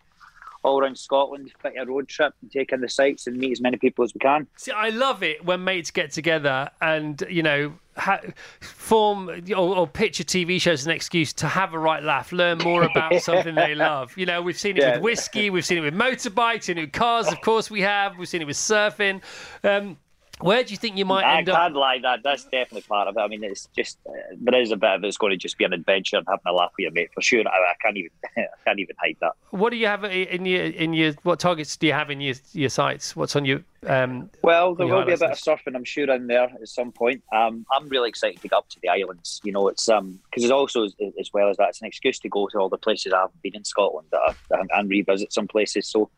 [0.64, 3.62] all around Scotland, fit a road trip and take in the sights and meet as
[3.62, 4.48] many people as we can.
[4.58, 8.22] See, I love it when mates get together and you know ha-
[8.60, 12.60] form or, or picture TV show as an excuse to have a right laugh, learn
[12.60, 14.16] more about something they love.
[14.18, 14.94] You know, we've seen it Yeah.
[14.96, 17.28] with whiskey, we've seen it with motorbikes, it with cars.
[17.28, 18.18] Of course, we have.
[18.18, 19.22] We've seen it with surfing.
[19.64, 19.98] Um,
[20.42, 21.58] where do you think you might I end up?
[21.58, 23.20] I can't lie, that that's definitely part of it.
[23.20, 25.66] I mean, it's just uh, there is a bit of it's going to just be
[25.66, 27.48] an adventure and having a laugh with your mate for sure.
[27.48, 29.34] I, I can't even I can't even hide that.
[29.52, 32.36] What do you have in your in your what targets do you have in your
[32.54, 33.16] your sites?
[33.16, 34.30] What's on your um?
[34.42, 36.92] Well, there your will be a bit of surfing, I'm sure, in there at some
[36.92, 37.24] point.
[37.34, 39.42] Um, I'm really excited to get up to the islands.
[39.44, 42.20] You know, it's um because it's also as, as well as that, it's an excuse
[42.20, 44.90] to go to all the places I haven't been in Scotland that I, and, and
[44.90, 45.88] revisit some places.
[45.88, 46.10] So,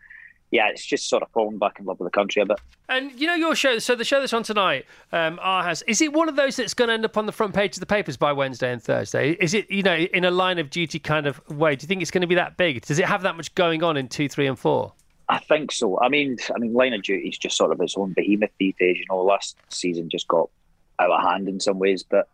[0.53, 2.59] yeah, it's just sort of falling back in love with the country a bit.
[2.87, 3.79] And you know your show.
[3.79, 5.81] So the show that's on tonight, um, Our House.
[5.83, 7.79] Is it one of those that's going to end up on the front page of
[7.79, 9.31] the papers by Wednesday and Thursday?
[9.39, 11.75] Is it you know in a line of duty kind of way?
[11.75, 12.85] Do you think it's going to be that big?
[12.85, 14.93] Does it have that much going on in two, three, and four?
[15.27, 15.99] I think so.
[15.99, 18.75] I mean, I mean, Line of Duty is just sort of its own behemoth these
[18.79, 18.97] days.
[18.99, 20.51] You know, last season just got
[20.99, 22.27] out of hand in some ways, but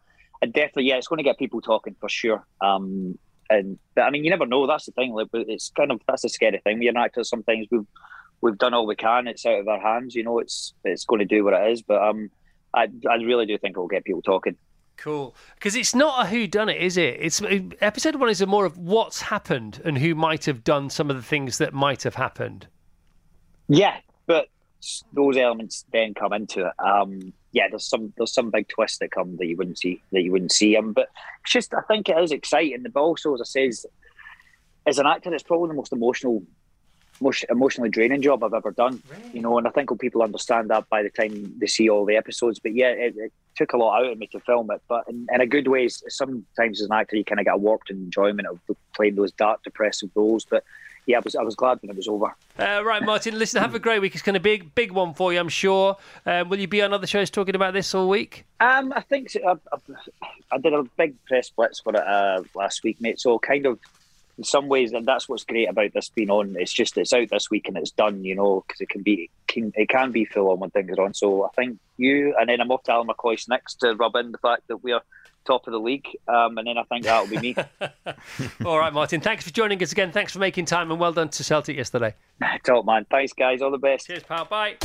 [0.43, 2.45] I definitely, yeah, it's going to get people talking for sure.
[2.59, 3.17] Um,
[3.49, 4.67] and but I mean, you never know.
[4.67, 5.13] That's the thing.
[5.13, 6.79] Like, it's kind of that's the scary thing.
[6.79, 7.23] We're an actor.
[7.23, 7.87] Sometimes we've
[8.41, 9.27] we've done all we can.
[9.27, 10.15] It's out of our hands.
[10.15, 11.81] You know, it's it's going to do what it is.
[11.81, 12.29] But um,
[12.73, 14.55] I I really do think it will get people talking.
[14.97, 17.17] Cool, because it's not a who done it, is it?
[17.21, 17.41] It's
[17.79, 21.15] episode one is a more of what's happened and who might have done some of
[21.15, 22.67] the things that might have happened.
[23.69, 24.49] Yeah, but
[25.13, 26.73] those elements then come into it.
[26.79, 30.21] Um, yeah, there's some there's some big twists that come that you wouldn't see that
[30.21, 30.77] you wouldn't see.
[30.77, 31.09] Um, but
[31.43, 32.85] it's just I think it is exciting.
[32.93, 33.85] But also, as I says,
[34.85, 36.43] as an actor, it's probably the most emotional,
[37.19, 39.01] most emotionally draining job I've ever done.
[39.33, 42.15] You know, and I think people understand that by the time they see all the
[42.15, 42.59] episodes.
[42.59, 44.81] But yeah, it, it took a lot out of me to film it.
[44.87, 47.57] But in, in a good way, sometimes as an actor, you kind of get a
[47.57, 48.59] warped enjoyment of
[48.95, 50.45] playing those dark, depressive roles.
[50.45, 50.63] But
[51.09, 52.35] yeah, I was I was glad when it was over.
[52.59, 53.39] Uh, right, Martin.
[53.39, 54.13] Listen, have a great week.
[54.13, 55.97] It's going to be a big, one for you, I'm sure.
[56.23, 58.45] Um, will you be on other shows talking about this all week?
[58.59, 59.39] Um, I think so.
[59.43, 63.19] I, I, I did a big press blitz for it uh, last week, mate.
[63.19, 63.79] So kind of,
[64.37, 66.55] in some ways, and that's what's great about this being on.
[66.59, 69.31] It's just it's out this week and it's done, you know, because it can be
[69.47, 71.15] can, it can be full on when things are on.
[71.15, 74.31] So I think you and then I'm off to Ally McCoist's next to rub in
[74.31, 75.01] the fact that we're
[75.49, 77.55] top of the league, um, and then I think that'll be me.
[78.65, 79.19] all right, Martin.
[79.19, 80.11] Thanks for joining us again.
[80.11, 82.13] Thanks for making time, and well done to Celtic yesterday.
[82.63, 83.05] Top man.
[83.09, 83.61] Thanks, guys.
[83.61, 84.07] All the best.
[84.07, 84.45] Cheers, pal.
[84.45, 84.77] Bye.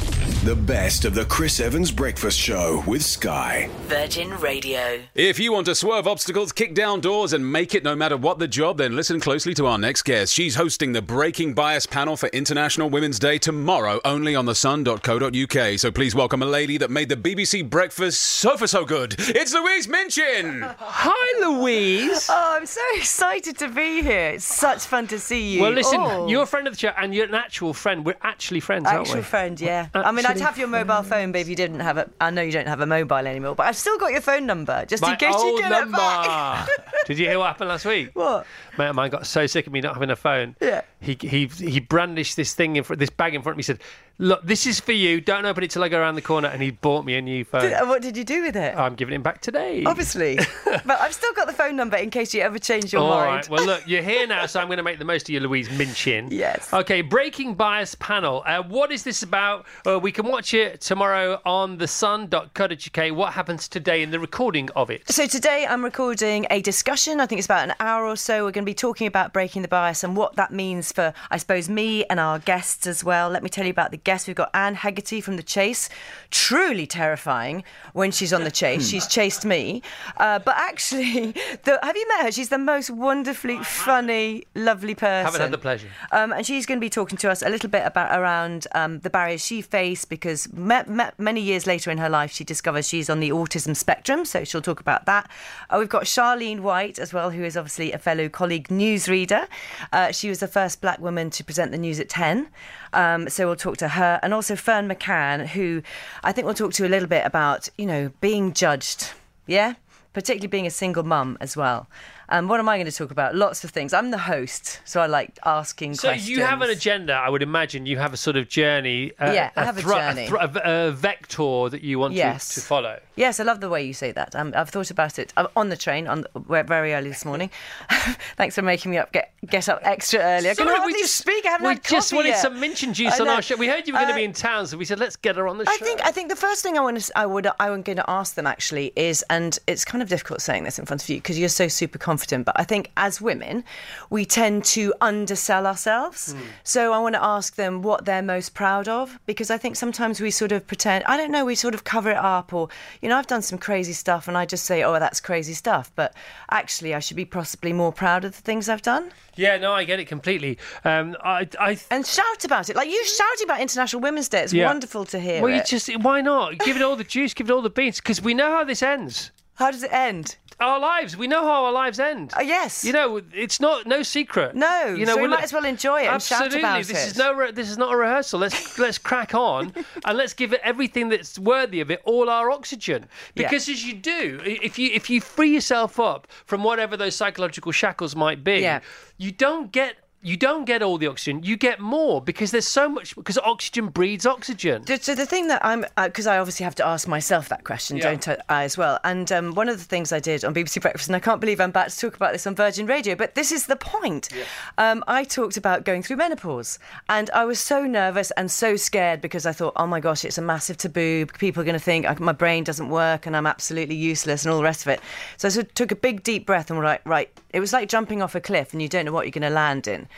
[0.44, 3.70] The best of the Chris Evans Breakfast Show with Sky.
[3.84, 5.00] Virgin Radio.
[5.14, 8.38] If you want to swerve obstacles, kick down doors, and make it no matter what
[8.38, 10.34] the job, then listen closely to our next guest.
[10.34, 15.78] She's hosting the Breaking Bias panel for International Women's Day tomorrow, only on thesun.co.uk.
[15.78, 19.14] So please welcome a lady that made the BBC breakfast so for so good.
[19.18, 20.60] It's Louise Minchin.
[20.78, 22.28] Hi, Louise.
[22.36, 24.30] Oh, I'm so excited to be here.
[24.30, 25.62] It's such fun to see you.
[25.62, 26.28] Well, listen, Oh.
[26.28, 28.04] you're a friend of the show, and you're an actual friend.
[28.04, 29.10] We're actually friends, aren't we?
[29.10, 29.88] Actual friend, yeah.
[29.94, 32.42] I mean, I'd have your mobile phone, but if you didn't have it, I know
[32.42, 35.12] you don't have a mobile anymore, but I've still got your phone number, just My
[35.12, 35.96] in case you old get number.
[35.96, 36.68] it back.
[37.06, 38.10] Did you hear what happened last week?
[38.14, 38.46] What?
[38.78, 40.56] Mate of mine got so sick of me not having a phone.
[40.60, 40.82] Yeah.
[41.00, 43.62] He he he brandished this thing in front, this bag in front of me.
[43.62, 43.80] Said,
[44.18, 45.20] "Look, this is for you.
[45.20, 47.44] Don't open it till I go around the corner." And he bought me a new
[47.44, 47.62] phone.
[47.62, 48.76] Did- and what did you do with it?
[48.76, 49.84] I'm giving it back today.
[49.84, 50.38] Obviously.
[50.64, 53.26] but I've still got the phone number in case you ever change your All mind.
[53.26, 53.48] All right.
[53.50, 55.68] Well, look, you're here now, so I'm going to make the most of you, Louise
[55.70, 56.28] Minchin.
[56.30, 56.72] Yes.
[56.72, 58.42] Okay, Breaking Bias panel.
[58.46, 59.66] Uh, what is this about?
[59.86, 63.16] Uh, we can watch it tomorrow on thesun.co.uk.
[63.16, 65.08] What happens today in the recording of it?
[65.10, 67.20] So today I'm recording a discussion.
[67.20, 68.44] I think it's about an hour or so.
[68.44, 71.36] We're going to be talking about breaking the bias and what that means for, I
[71.38, 73.28] suppose, me and our guests as well.
[73.28, 74.26] Let me tell you about the guests.
[74.26, 75.88] We've got Anne Hegarty from The Chase.
[76.30, 78.88] Truly terrifying when she's on The Chase.
[78.88, 79.82] She's chased me.
[80.16, 81.32] Uh, but actually,
[81.64, 82.32] the, have you met her?
[82.32, 85.24] She's the most wonderfully funny, lovely person.
[85.24, 85.88] Haven't had the pleasure.
[86.12, 89.00] Um, and she's going to be talking to us a little bit about around um,
[89.00, 92.88] the barriers she faced because me- me- many years later in her life she discovers
[92.88, 94.24] she's on the autism spectrum.
[94.24, 95.30] So she'll talk about that.
[95.70, 99.46] Uh, we've got Charlene White as well, who is obviously a fellow colleague newsreader.
[99.92, 102.48] Uh, she was the first black woman to present the news at 10.
[102.94, 104.20] Um, so we'll talk to her.
[104.22, 105.82] And also Ferne McCann, who
[106.22, 109.10] I think we'll talk to a little bit about, you know, being judged.
[109.46, 109.74] Yeah?
[110.12, 111.88] Particularly being a single mum as well.
[112.34, 113.36] Um, what am I going to talk about?
[113.36, 113.92] Lots of things.
[113.92, 116.00] I'm the host, so I like asking questions.
[116.00, 116.28] So questions.
[116.30, 117.86] you have an agenda, I would imagine.
[117.86, 119.12] You have a sort of journey.
[119.20, 120.26] Uh, Yeah, I have a journey.
[120.26, 122.48] A, a, a vector that you want Yes.
[122.48, 122.98] to, to follow.
[123.14, 124.34] Yes, I love the way you say that.
[124.34, 127.50] Um, I've thought about it uh, on the train on the, very early this morning.
[128.36, 130.50] Thanks for making me up get get up extra early.
[130.50, 131.46] I can Sorry, hardly speak.
[131.46, 132.38] I haven't we just wanted yet.
[132.40, 133.54] some Minchin juice I on our show.
[133.54, 135.36] We heard you were going to Uh, be in town, so we said let's get
[135.36, 135.84] her on the I show.
[135.84, 138.34] think I think the first thing I want to I would I'm going to ask
[138.34, 141.38] them actually is, and it's kind of difficult saying this in front of you because
[141.38, 142.23] you're so super confident.
[142.32, 143.64] But I think as women,
[144.10, 146.32] we tend to undersell ourselves.
[146.32, 146.40] Hmm.
[146.62, 150.20] So I want to ask them what they're most proud of because I think sometimes
[150.20, 152.68] we sort of pretend I don't know we sort of cover it up or
[153.02, 155.90] you know I've done some crazy stuff and I just say oh that's crazy stuff,
[155.94, 156.14] but
[156.50, 159.10] actually I should be possibly more proud of the things I've done.
[159.36, 160.58] Yeah, no, I get it completely.
[160.84, 164.42] Um, I, I and shout about it like you shouting about International Women's Day.
[164.42, 164.66] It's Yeah.
[164.66, 165.42] wonderful to hear.
[165.42, 165.66] Well, you it.
[165.66, 168.34] just why not give it all the juice, give it all the beans, because we
[168.34, 169.32] know how this ends.
[169.56, 170.36] How does it end?
[170.60, 171.16] Our lives.
[171.16, 172.32] We know how our lives end.
[172.36, 172.84] Uh, yes.
[172.84, 174.54] You know, it's not no secret.
[174.54, 176.60] No, You know, so we might as well enjoy it Absolutely.
[176.62, 176.96] this it.
[176.96, 177.34] is no.
[177.34, 178.40] Re- this is not a rehearsal.
[178.40, 179.72] Let's let's crack on
[180.04, 183.06] and let's give it everything that's worthy of it, all our oxygen.
[183.34, 183.48] Yeah.
[183.48, 187.72] Because as you do, if you if you free yourself up from whatever those psychological
[187.72, 188.80] shackles might be, Yeah.
[189.18, 189.96] you don't get.
[190.26, 191.42] You don't get all the oxygen.
[191.42, 193.14] You get more because there's so much.
[193.14, 194.86] Because oxygen breeds oxygen.
[195.00, 198.14] So- the thing that I'm, because I obviously have to ask myself that question, Yeah.
[198.14, 198.98] don't I, as well?
[199.04, 201.60] And um, one of the things I did on BBC Breakfast, and I can't believe
[201.60, 204.30] I'm about to talk about this on Virgin Radio, but this is the point.
[204.78, 206.78] Um, I talked about going through menopause,
[207.10, 210.38] and I was so nervous and so scared because I thought, oh my gosh, it's
[210.38, 211.26] a massive taboo.
[211.26, 214.52] People are going to think I- my brain doesn't work and I'm absolutely useless and
[214.52, 215.00] all the rest of it.
[215.36, 217.74] So I sort of took a big deep breath and was like, right, it was
[217.74, 220.08] like jumping off a cliff and you don't know what you're going to land in.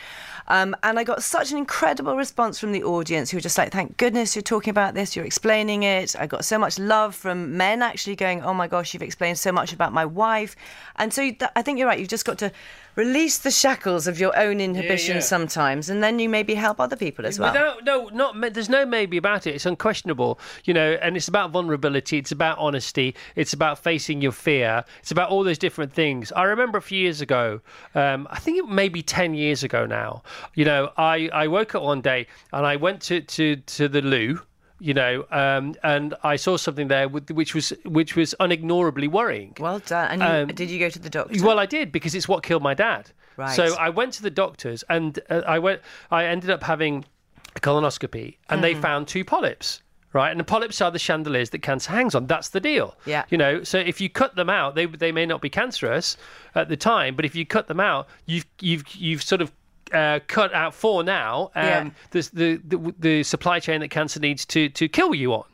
[0.48, 3.72] Um, and I got such an incredible response from the audience who were just like,
[3.72, 6.14] thank goodness you're talking about this, you're explaining it.
[6.18, 9.50] I got so much love from men actually going, oh my gosh, you've explained so
[9.50, 10.54] much about my wife.
[10.96, 12.52] And so I think you're right, you've just got to
[12.96, 15.20] release the shackles of your own inhibition yeah.
[15.20, 17.52] sometimes, and then you maybe help other people as well.
[17.52, 19.54] Without no, not there's no maybe about it.
[19.54, 22.18] It's unquestionable, you know, and it's about vulnerability.
[22.18, 23.14] It's about honesty.
[23.36, 24.84] It's about facing your fear.
[25.00, 26.32] It's about all those different things.
[26.32, 27.60] I remember a few years ago,
[27.94, 30.22] um, I think it may be ten years ago now.
[30.54, 34.02] You know, I I woke up one day and I went to to to the
[34.02, 34.40] loo.
[34.78, 39.54] You know, um, and I saw something there with, which was which was unignorably worrying.
[39.58, 40.10] well done.
[40.10, 41.42] And you, Um, did you go to the doctor?
[41.42, 43.10] Well, I did because it's what killed my dad.
[43.38, 43.56] Right.
[43.56, 45.80] So I went to the doctors, and uh, I went.
[46.10, 47.06] I ended up having
[47.54, 48.82] a colonoscopy, and they Mhm.
[48.82, 49.80] found two polyps.
[50.12, 52.26] Right, and the polyps are the chandeliers that cancer hangs on.
[52.26, 52.96] That's the deal.
[53.04, 53.24] Yeah.
[53.28, 56.16] You know, so if you cut them out, they they may not be cancerous
[56.54, 59.52] at the time, but if you cut them out, you've you've you've sort of
[59.92, 61.90] uh, cut out for now um, Yeah.
[62.10, 65.44] the, the the the supply chain that cancer needs to to kill you on.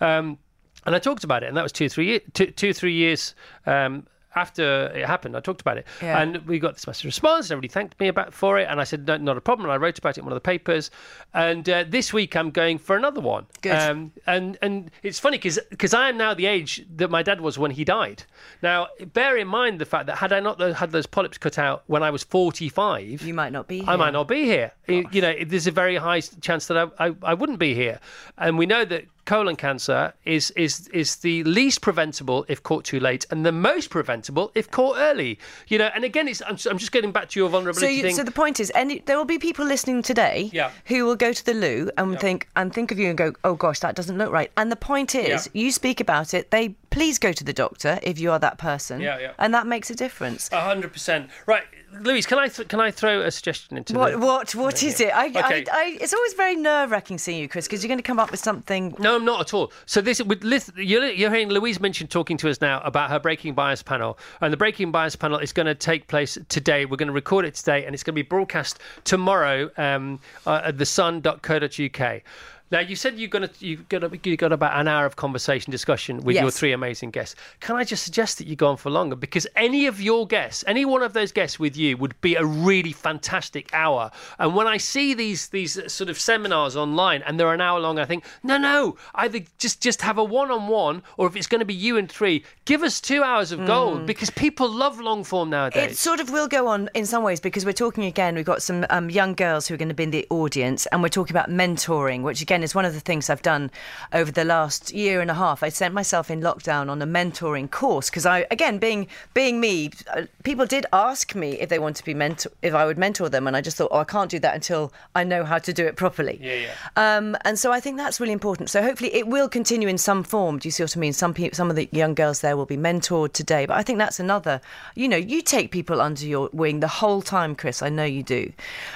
[0.00, 0.38] Um,
[0.84, 3.34] and I talked about it, and that was two, three, year, two, two three years
[3.66, 5.36] um, after it happened.
[5.36, 6.20] I talked about it, Yeah.
[6.20, 7.46] and we got this massive response.
[7.46, 9.72] and Everybody thanked me about for it, and I said, no, "Not a problem." And
[9.72, 10.90] I wrote about it in one of the papers.
[11.34, 13.46] And uh, this week, I'm going for another one.
[13.62, 13.72] Good.
[13.74, 17.40] Um, and and it's funny because because I am now the age that my dad
[17.40, 18.22] was when he died.
[18.62, 21.82] Now, bear in mind the fact that had I not had those polyps cut out
[21.86, 23.88] when I was 45, you might not be here.
[23.90, 24.72] I might not be here.
[24.86, 27.98] You you know, there's a very high chance that I, I, I wouldn't be here.
[28.38, 32.98] And we know that colon cancer is, is, is the least preventable if caught too
[33.00, 35.38] late and the most preventable if caught early.
[35.68, 38.02] You know, and again, it's, I'm, I'm just getting back to your So, vulnerability you,
[38.02, 38.14] thing.
[38.16, 40.70] so the point is, any, there will be people listening today Yeah.
[40.86, 43.54] who will go to the loo and think and think of you and go, "Oh
[43.54, 46.50] gosh, that doesn't look right." And the point is, you speak about it.
[46.50, 49.02] They please go to the doctor if you are that person.
[49.02, 49.32] Yeah, yeah.
[49.38, 50.48] And that makes a difference.
[50.50, 51.28] A hundred percent.
[51.44, 51.64] Right,
[52.00, 54.18] Louise, can I th- can I throw a suggestion into What the...
[54.18, 55.14] what what is it?
[55.14, 55.40] I, Okay.
[55.40, 58.18] I, I, it's always very nerve wracking seeing you, Chris, because you're going to come
[58.18, 58.94] up with something.
[58.98, 59.72] No, I'm not at all.
[59.84, 63.18] So this, with Liz, you're, you're hearing Louise Minchin talking to us now about her
[63.18, 66.86] breaking bias panel, and the breaking bias panel is going to take place today.
[66.86, 70.62] We're going to record it today, and it's going to be broadcast tomorrow um, uh,
[70.64, 72.22] at thesun.co.uk.
[72.70, 75.70] Now you said you're going to you've got you got about an hour of conversation
[75.70, 77.36] discussion with your three amazing guests.
[77.60, 80.64] Can I just suggest that you go on for longer because any of your guests,
[80.66, 84.10] any one of those guests with you would be a really fantastic hour.
[84.38, 88.00] And when I see these these sort of seminars online and they're an hour long,
[88.00, 91.46] I think no, no, either just just have a one on one, or if it's
[91.46, 94.98] going to be you and three, give us two hours of gold because people love
[94.98, 95.92] long form nowadays.
[95.92, 98.34] It sort of will go on in some ways because we're talking again.
[98.34, 101.00] We've got some um, young girls who are going to be in the audience, and
[101.02, 103.70] we're talking about mentoring, which again is one of the things I've done
[104.12, 105.62] over the last year and a half.
[105.62, 109.90] I sent myself in lockdown on a mentoring course because I, again, being being me,
[110.14, 113.28] uh, people did ask me if they want to be mentor, if I would mentor
[113.28, 115.72] them, and I just thought, oh, I can't do that until I know how to
[115.72, 116.38] do it properly.
[116.40, 117.16] Yeah, yeah.
[117.16, 118.70] Um, and so I think that's really important.
[118.70, 120.58] So hopefully it will continue in some form.
[120.58, 121.12] Do you see what I mean?
[121.12, 123.98] Some people, some of the young girls there will be mentored today, but I think
[123.98, 124.60] that's another.
[124.94, 127.82] You know, you take people under your wing the whole time, Chris.
[127.82, 128.52] I know you do,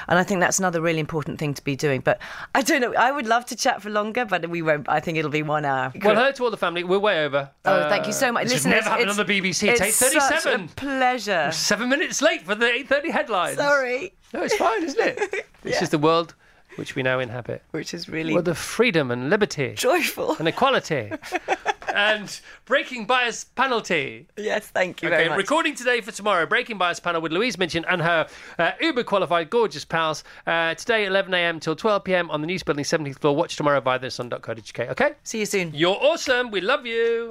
[0.08, 2.00] and I think that's another really important thing to be doing.
[2.00, 2.20] But
[2.54, 2.94] I don't know.
[2.94, 4.88] I would love to chat for longer, but we won't.
[4.88, 5.92] I think it'll be one hour.
[6.02, 6.82] well, hello to all the family.
[6.82, 7.50] We're way over.
[7.64, 8.44] Oh, thank you so much.
[8.44, 9.68] This Listen, never it's- happened on the BBC.
[9.68, 10.68] It's It's such a 8:37.
[10.76, 11.50] pleasure.
[11.52, 13.56] Seven minutes late for the 8:30 headlines.
[13.56, 14.12] Sorry.
[14.32, 15.46] No, it's fine, isn't it?
[15.64, 16.34] It's is the world
[16.76, 17.62] which we now inhabit.
[17.72, 19.74] Which is really World the freedom and liberty.
[19.74, 20.36] joyful.
[20.38, 21.12] And equality.
[21.94, 24.26] and breaking bias penalty.
[24.36, 25.38] Yes, thank you Okay, very much.
[25.38, 26.46] recording today for tomorrow.
[26.46, 28.26] Breaking bias panel with Louise Minchin and her
[28.58, 30.24] uh, uber qualified, gorgeous pals.
[30.46, 31.60] Uh, today, 11 a.m.
[31.60, 32.30] till 12 p.m.
[32.30, 33.34] on the News Building, 17th floor.
[33.36, 34.90] Watch tomorrow via thesun.co.uk.
[34.90, 35.12] Okay?
[35.24, 35.72] See you soon.
[35.74, 36.50] You're awesome.
[36.50, 37.28] We love you.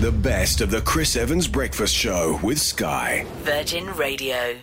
[0.00, 3.24] The best of the Chris Evans Breakfast Show with Sky.
[3.42, 4.56] Virgin Radio.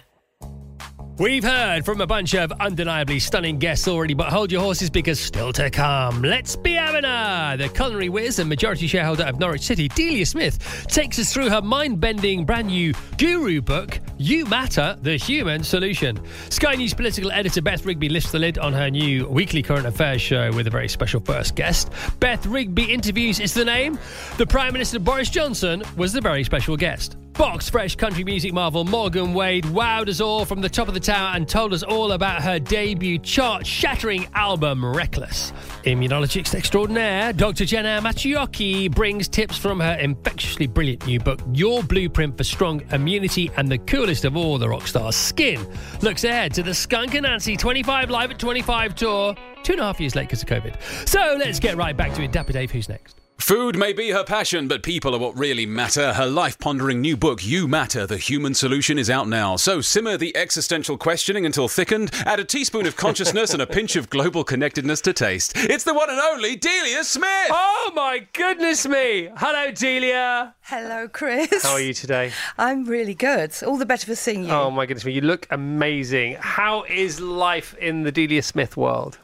[1.20, 5.20] We've heard from a bunch of undeniably stunning guests already, but hold your horses because
[5.20, 6.22] still to come.
[6.22, 7.58] Let's be having her.
[7.58, 11.62] The culinary whiz and majority shareholder of Norwich City, Delia Smith, takes us through her
[11.62, 16.18] mind bending brand new guru book, You Matter The Human Solution.
[16.50, 20.22] Sky News political editor Beth Rigby lifts the lid on her new weekly current affairs
[20.22, 21.92] show with a very special first guest.
[22.22, 24.00] Beth Rigby Interviews is the name.
[24.38, 27.18] The Prime Minister Boris Johnson was the very special guest.
[27.40, 31.00] Box Fresh country music marvel Morgan Wade wowed us all from the top of the
[31.00, 35.54] tower and told us all about her debut chart shattering album Reckless.
[35.86, 37.64] Immunologist extraordinaire Dr.
[37.64, 43.50] Jenna Macciochi brings tips from her infectiously brilliant new book, Your Blueprint for Strong Immunity
[43.56, 45.66] and the coolest of all the rock stars, Skin.
[46.02, 50.02] Looks ahead to the Skunk Anansie 25 Live at 25 tour, two and a half
[50.02, 51.08] years late because of COVID.
[51.08, 52.34] So let's get right back to it.
[52.34, 53.19] Dapper Dave, who's next?
[53.40, 56.14] Food may be her passion, but people are what really matter.
[56.14, 59.56] Her life pondering new book, You Matter, The Human Solution, is out now.
[59.56, 63.96] So simmer the existential questioning until thickened, add a teaspoon of consciousness and a pinch
[63.96, 65.54] of global connectedness to taste.
[65.56, 67.50] It's the one and only Delia Smith!
[67.50, 69.30] Oh my goodness me!
[69.38, 70.54] Hello, Delia!
[70.62, 71.64] Hello, Chris.
[71.64, 72.32] How are you today?
[72.58, 73.54] I'm really good.
[73.66, 74.52] All the better for seeing you.
[74.52, 76.36] Oh my goodness me, you look amazing.
[76.42, 79.18] How is life in the Delia Smith world?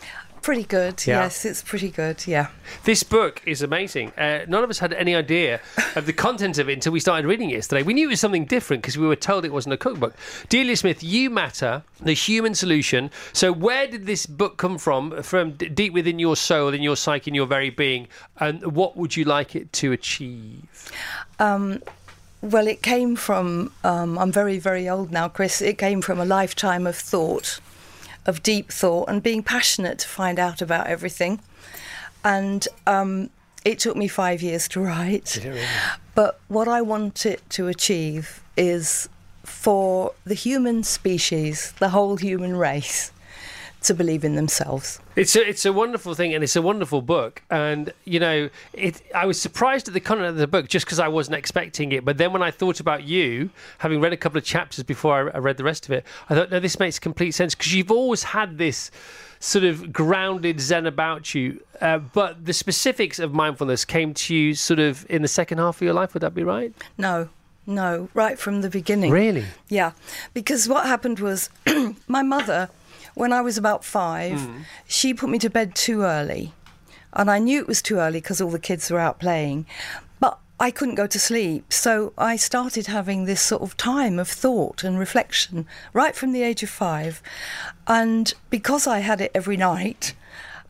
[0.45, 1.08] Pretty good.
[1.08, 1.23] Yeah.
[1.23, 2.27] Yes, it's pretty good.
[2.27, 2.49] Yeah.
[2.84, 4.12] This book is amazing.
[4.15, 5.60] Uh, none of us had any idea
[5.95, 7.81] of the content of it until we started reading it yesterday.
[7.81, 10.13] We knew it was something different because we were told it wasn't a cookbook.
[10.47, 13.10] Delia Smith, You Matter, The Human Solution.
[13.34, 15.23] So, where did this book come from?
[15.23, 18.08] From d- deep within your soul, in your psyche, in your very being?
[18.39, 20.91] And what would you like it to achieve?
[21.39, 21.81] Um,
[22.41, 23.71] well, it came from.
[23.84, 25.60] Um, I'm very, very old now, Chris.
[25.60, 27.60] It came from a lifetime of thought,
[28.25, 31.39] of deep thought, and being passionate to find out about everything.
[32.23, 33.29] And um,
[33.63, 35.38] it took me five years to write.
[36.15, 39.09] But what I want it to achieve is
[39.43, 43.11] for the human species, the whole human race,
[43.85, 44.99] to believe in themselves.
[45.15, 47.41] It's a, it's a wonderful thing, and it's a wonderful book.
[47.49, 49.01] And you know, it.
[49.13, 52.05] I was surprised at the content of the book just because I wasn't expecting it.
[52.05, 55.37] But then when I thought about you, having read a couple of chapters before I,
[55.37, 57.91] I read the rest of it, I thought, no, this makes complete sense because you've
[57.91, 58.91] always had this
[59.39, 61.61] sort of grounded zen about you.
[61.81, 65.77] Uh, but the specifics of mindfulness came to you sort of in the second half
[65.77, 66.13] of your life.
[66.13, 66.73] Would that be right?
[66.97, 67.29] No,
[67.67, 69.11] no, right from the beginning.
[69.11, 69.45] Really?
[69.69, 69.91] Yeah,
[70.33, 71.49] because what happened was
[72.07, 72.69] my mother,
[73.15, 74.58] when I was about five, Hmm.
[74.88, 76.54] she put me to bed too early.
[77.13, 79.65] And I knew it was too early because all the kids were out playing.
[80.19, 81.71] But I couldn't go to sleep.
[81.71, 86.43] So I started having this sort of time of thought and reflection right from the
[86.43, 87.21] age of five.
[87.88, 90.13] And because I had it every night,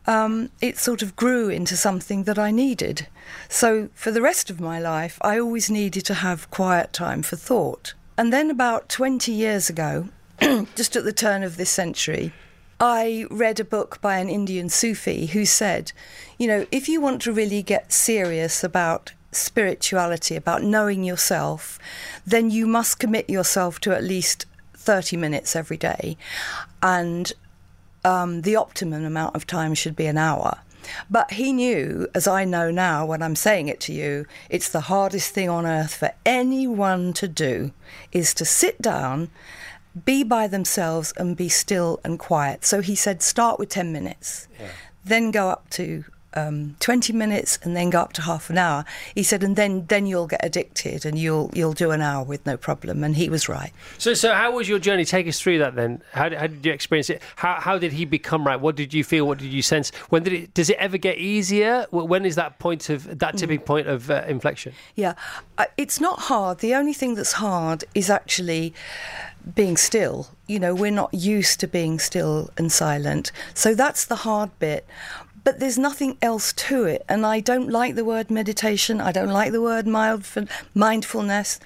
[0.06, 3.08] um, it sort of grew into something that I needed.
[3.48, 7.34] So for the rest of my life, I always needed to have quiet time for
[7.34, 7.94] thought.
[8.16, 10.08] And then about 20 years ago,
[10.74, 12.32] just at the turn of this century,
[12.78, 15.92] I read a book by an Indian Sufi who said,
[16.38, 21.78] you know, if you want to really get serious about spirituality, about knowing yourself,
[22.26, 26.16] then you must commit yourself to at least 30 minutes every day.
[26.82, 27.32] And
[28.04, 30.58] um, the optimum amount of time should be an hour.
[31.10, 34.82] But he knew, as I know now when I'm saying it to you, it's the
[34.82, 37.72] hardest thing on earth for anyone to do
[38.12, 39.30] is to sit down,
[40.04, 42.64] be by themselves, and be still and quiet.
[42.64, 44.48] So he said, start with 10 minutes,
[45.04, 46.04] then go up to
[46.34, 48.84] um, 20 minutes and then go up to half an hour.
[49.14, 52.44] He said, and then, then you'll get addicted and you'll, you'll do an hour with
[52.44, 53.02] no problem.
[53.02, 53.72] And he was right.
[53.96, 55.06] So, so how was your journey?
[55.06, 56.02] Take us through that then.
[56.12, 57.22] How, did- how did you experience it?
[57.36, 58.60] How, how did he become right?
[58.60, 59.26] What did you feel?
[59.26, 59.90] What did you sense?
[60.10, 60.52] When did it?
[60.54, 61.86] Does it ever get easier?
[61.90, 64.74] When is that point of that tipping point of uh, inflection?
[64.94, 65.14] Yeah,
[65.56, 66.58] uh, it's not hard.
[66.58, 68.74] The only thing that's hard is actually
[69.54, 70.28] being still.
[70.46, 73.32] You know, we're not used to being still and silent.
[73.54, 74.86] So that's the hard bit.
[75.44, 77.04] But there's nothing else to it.
[77.08, 79.00] And I don't like the word meditation.
[79.00, 81.60] I don't like the word mindful- mindfulness.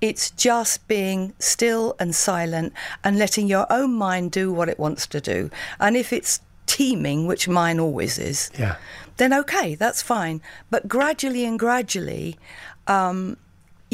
[0.00, 5.06] It's just being still and silent and letting your own mind do what it wants
[5.08, 5.50] to do.
[5.80, 8.76] And if it's teeming, which mine always is, Yeah.
[9.16, 10.40] then okay, that's fine.
[10.70, 12.38] But gradually and gradually,
[12.86, 13.36] um,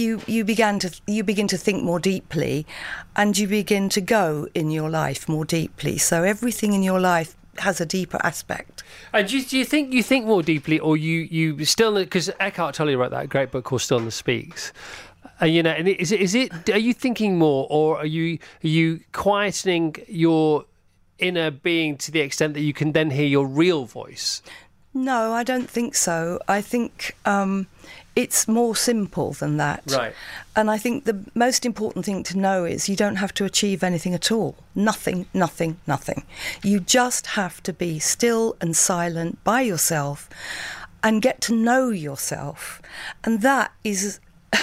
[0.00, 2.66] you you began to you begin to think more deeply,
[3.14, 5.98] and you begin to go in your life more deeply.
[5.98, 8.82] So everything in your life has a deeper aspect.
[9.12, 12.30] And do you, do you think you think more deeply, or you you still because
[12.40, 14.72] Eckhart Tolle wrote that great book called Stillness Speaks.
[15.42, 16.70] Uh, you know, and is it is it?
[16.70, 20.64] Are you thinking more, or are you are you quietening your
[21.18, 24.42] inner being to the extent that you can then hear your real voice?
[24.92, 26.40] No, I don't think so.
[26.48, 27.68] I think um,
[28.16, 29.82] it's more simple than that.
[29.86, 30.14] Right.
[30.56, 33.82] And I think the most important thing to know is you don't have to achieve
[33.82, 34.56] anything at all.
[34.74, 36.24] Nothing, nothing, nothing.
[36.62, 40.28] You just have to be still and silent by yourself
[41.02, 42.82] and get to know yourself.
[43.24, 44.20] And that is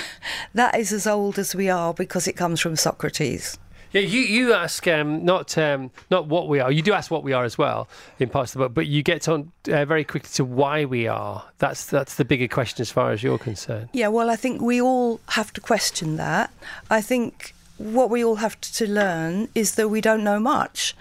[0.53, 3.57] that is as old as we are because it comes from Socrates.
[3.91, 6.71] Yeah, you, you ask um, not um, not what we are.
[6.71, 7.87] You do ask what we are as well
[8.19, 11.07] in parts of the book, but you get on uh, very quickly to why we
[11.07, 11.45] are.
[11.59, 13.89] That's that's the bigger question as far as you're concerned.
[13.93, 16.51] Yeah, well, I think we all have to question that.
[16.89, 20.95] I think what we all have to learn is that we don't know much,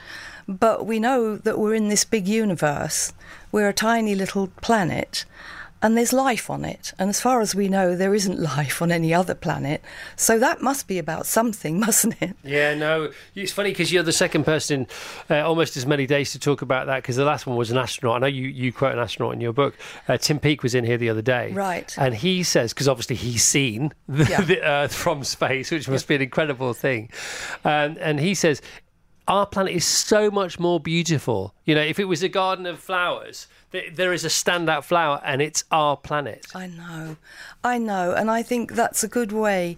[0.46, 3.12] but we know that we're in this big universe.
[3.50, 5.24] We're a tiny little planet,
[5.82, 6.92] and there's life on it.
[6.98, 9.82] And as far as we know, there isn't life on any other planet.
[10.16, 12.36] So that must be about something, mustn't it?
[12.42, 14.86] Yeah, no, it's funny because you're the second person
[15.28, 17.70] in uh, almost as many days to talk about that because the last one was
[17.70, 18.16] an astronaut.
[18.16, 19.74] I know you, you quote an astronaut in your book.
[20.08, 21.52] Uh, Tim Peake was in here the other day.
[21.52, 21.94] Right.
[21.98, 24.40] And he says, because obviously he's seen the, Yeah.
[24.42, 27.10] the Earth from space, which must be an incredible thing.
[27.64, 28.60] Um, and he says,
[29.28, 31.54] our planet is so much more beautiful.
[31.64, 35.42] You know, if it was a garden of flowers, there is a standout flower and
[35.42, 36.46] it's our planet.
[36.54, 37.16] I know,
[37.64, 39.76] I know, and I think that's a good way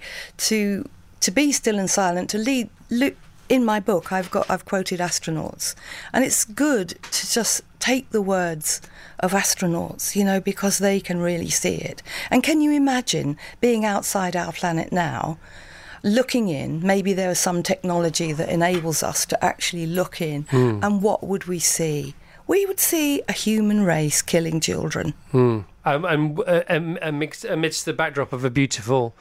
[0.49, 0.89] to
[1.21, 2.31] to be still and silent.
[2.31, 2.71] To lead.
[2.91, 3.17] Look,
[3.49, 5.75] in my book, I've got I've quoted astronauts,
[6.13, 8.81] and it's good to just take the words
[9.21, 12.03] of astronauts, you know, because they can really see it.
[12.31, 15.39] And can you imagine being outside our planet now?
[16.05, 20.79] Looking in, maybe there is some technology that enables us to actually look in, Hmm.
[20.85, 22.15] and what would we see?
[22.49, 25.13] We would see a human race killing children.
[25.31, 25.61] Hmm.
[25.85, 29.15] Um, and uh, um, amidst, amidst the backdrop of a beautiful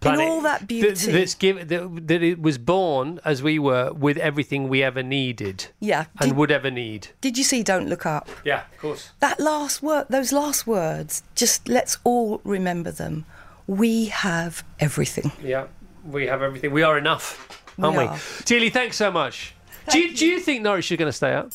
[0.00, 1.12] planet, all that th- beauty.
[1.12, 5.66] that's give, that, that it was born as we were with everything we ever needed
[5.80, 6.06] Yeah.
[6.20, 7.08] and Did, would ever need.
[7.20, 8.28] did you see Don't Look Up?
[8.44, 9.10] Yeah, of course.
[9.20, 13.26] That last word, those last words, just let's all remember them.
[13.66, 15.32] We have everything.
[15.42, 15.66] Yeah,
[16.06, 16.70] we have everything.
[16.72, 18.04] We are enough, aren't we?
[18.04, 18.18] We are.
[18.44, 19.54] Tilly, thanks so much.
[19.90, 21.52] Do you, do you think Norwich is going to stay up?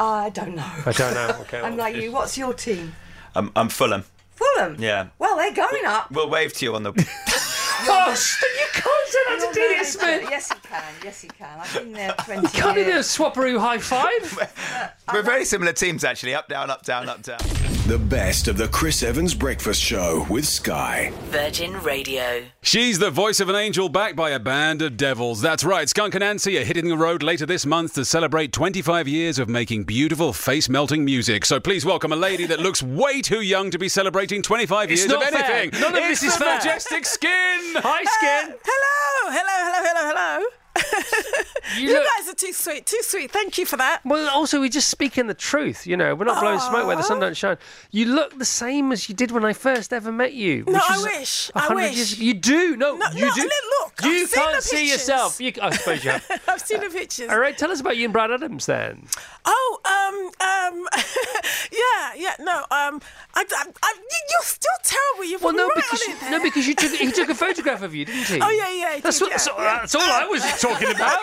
[0.00, 0.70] I don't know.
[0.86, 1.36] I don't know.
[1.42, 2.12] Okay, I'm like you.
[2.12, 2.94] What's your team?
[3.34, 4.04] I'm, I'm Fulham.
[4.30, 4.76] Fulham.
[4.78, 5.08] Yeah.
[5.18, 6.10] Well, they're going up.
[6.10, 6.92] We'll wave to you on the.
[7.80, 10.26] Oh, st- you can't say that to Delia Smith.
[10.28, 10.82] Yes, you can.
[11.04, 11.60] Yes, you can.
[11.60, 12.52] I've been there 20 years.
[12.52, 13.06] Can't you do a years.
[13.06, 14.92] swapperoo high five?
[15.12, 16.34] We're very similar teams, actually.
[16.34, 17.38] Up, down, up, down, up, down.
[17.86, 21.12] The best of the Chris Evans Breakfast Show with Sky.
[21.26, 22.42] Virgin Radio.
[22.68, 25.40] She's the voice of an angel backed by a band of devils.
[25.40, 29.38] That's right, Skunk Anansie are hitting the road later this month to celebrate 25 years
[29.38, 31.46] of making beautiful, face melting music.
[31.46, 35.00] So please welcome a lady that looks way too young to be celebrating 25 It's
[35.00, 35.50] years not of fair.
[35.50, 35.80] anything.
[35.80, 36.56] None of it's this is the fair.
[36.58, 37.30] majestic skin.
[37.76, 38.54] Hi, Skin.
[38.62, 40.46] Hello, hello, hello, hello, hello.
[41.76, 43.30] You You, look- guys are too sweet, too sweet.
[43.30, 44.00] Thank you for that.
[44.02, 45.86] Well, also, we're just speaking the truth.
[45.86, 47.58] You know, we're not blowing smoke where the sun don't shine.
[47.90, 50.64] You look the same as you did when I first ever met you.
[50.66, 51.50] No, I wish.
[51.54, 51.94] I wish.
[51.94, 52.74] Years, you do.
[52.74, 53.42] No, No, you no, do.
[53.42, 55.40] look, you I've seen can't see yourself.
[55.42, 56.42] You, I suppose you have.
[56.48, 57.28] I've seen the pictures.
[57.28, 59.04] All right, tell us about you and Bryan Adams then.
[59.44, 60.88] Oh, um, um,
[61.70, 63.00] yeah, yeah, no, um,
[63.34, 65.24] I, I, I, you- you're still terrible.
[65.30, 66.30] You're Well, no, right because on you, it there.
[66.30, 68.40] no, because you took he took a photograph of you, didn't he?
[68.40, 69.00] Oh yeah, yeah.
[69.00, 69.78] That's, did, what, yeah, all- yeah.
[69.80, 70.42] that's all I was
[70.72, 71.18] talking about.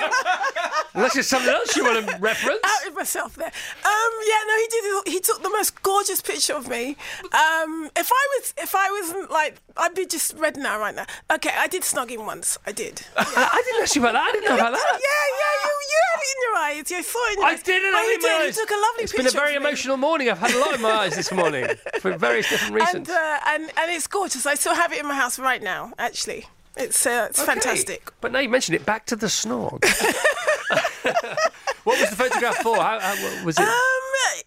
[0.94, 2.60] Unless there's something else you want to reference.
[2.64, 3.48] Out of myself there.
[3.52, 5.08] Um, yeah, no, he did.
[5.14, 6.96] He took the most gorgeous picture of me.
[7.24, 11.06] Um, if I was, if I wasn't like, I'd be just red now, right now.
[11.34, 12.58] Okay, I did snog him once.
[12.66, 13.02] I did.
[13.18, 13.24] I,
[13.54, 14.24] I didn't ask you about that.
[14.24, 15.00] I didn't know about that.
[15.04, 16.92] Yeah, yeah, you, you had it in your eyes.
[16.92, 17.64] You saw it in your I eyes.
[17.64, 18.42] didn't Oh, have it in my did.
[18.48, 18.56] eyes.
[18.58, 19.24] You took a lovely It's picture.
[19.32, 20.30] been a very emotional morning.
[20.30, 21.68] I've had a lot in my eyes this morning
[22.00, 23.10] for various different reasons.
[23.10, 24.46] And, uh, and and it's gorgeous.
[24.46, 25.92] I still have it in my house right now.
[26.00, 26.46] Actually,
[26.78, 27.54] it's uh, it's Okay.
[27.54, 28.12] fantastic.
[28.22, 29.84] But now you mentioned it, back to the snog.
[31.84, 32.76] what was the photograph for?
[32.78, 33.68] How, how was it?
[33.68, 33.74] Um,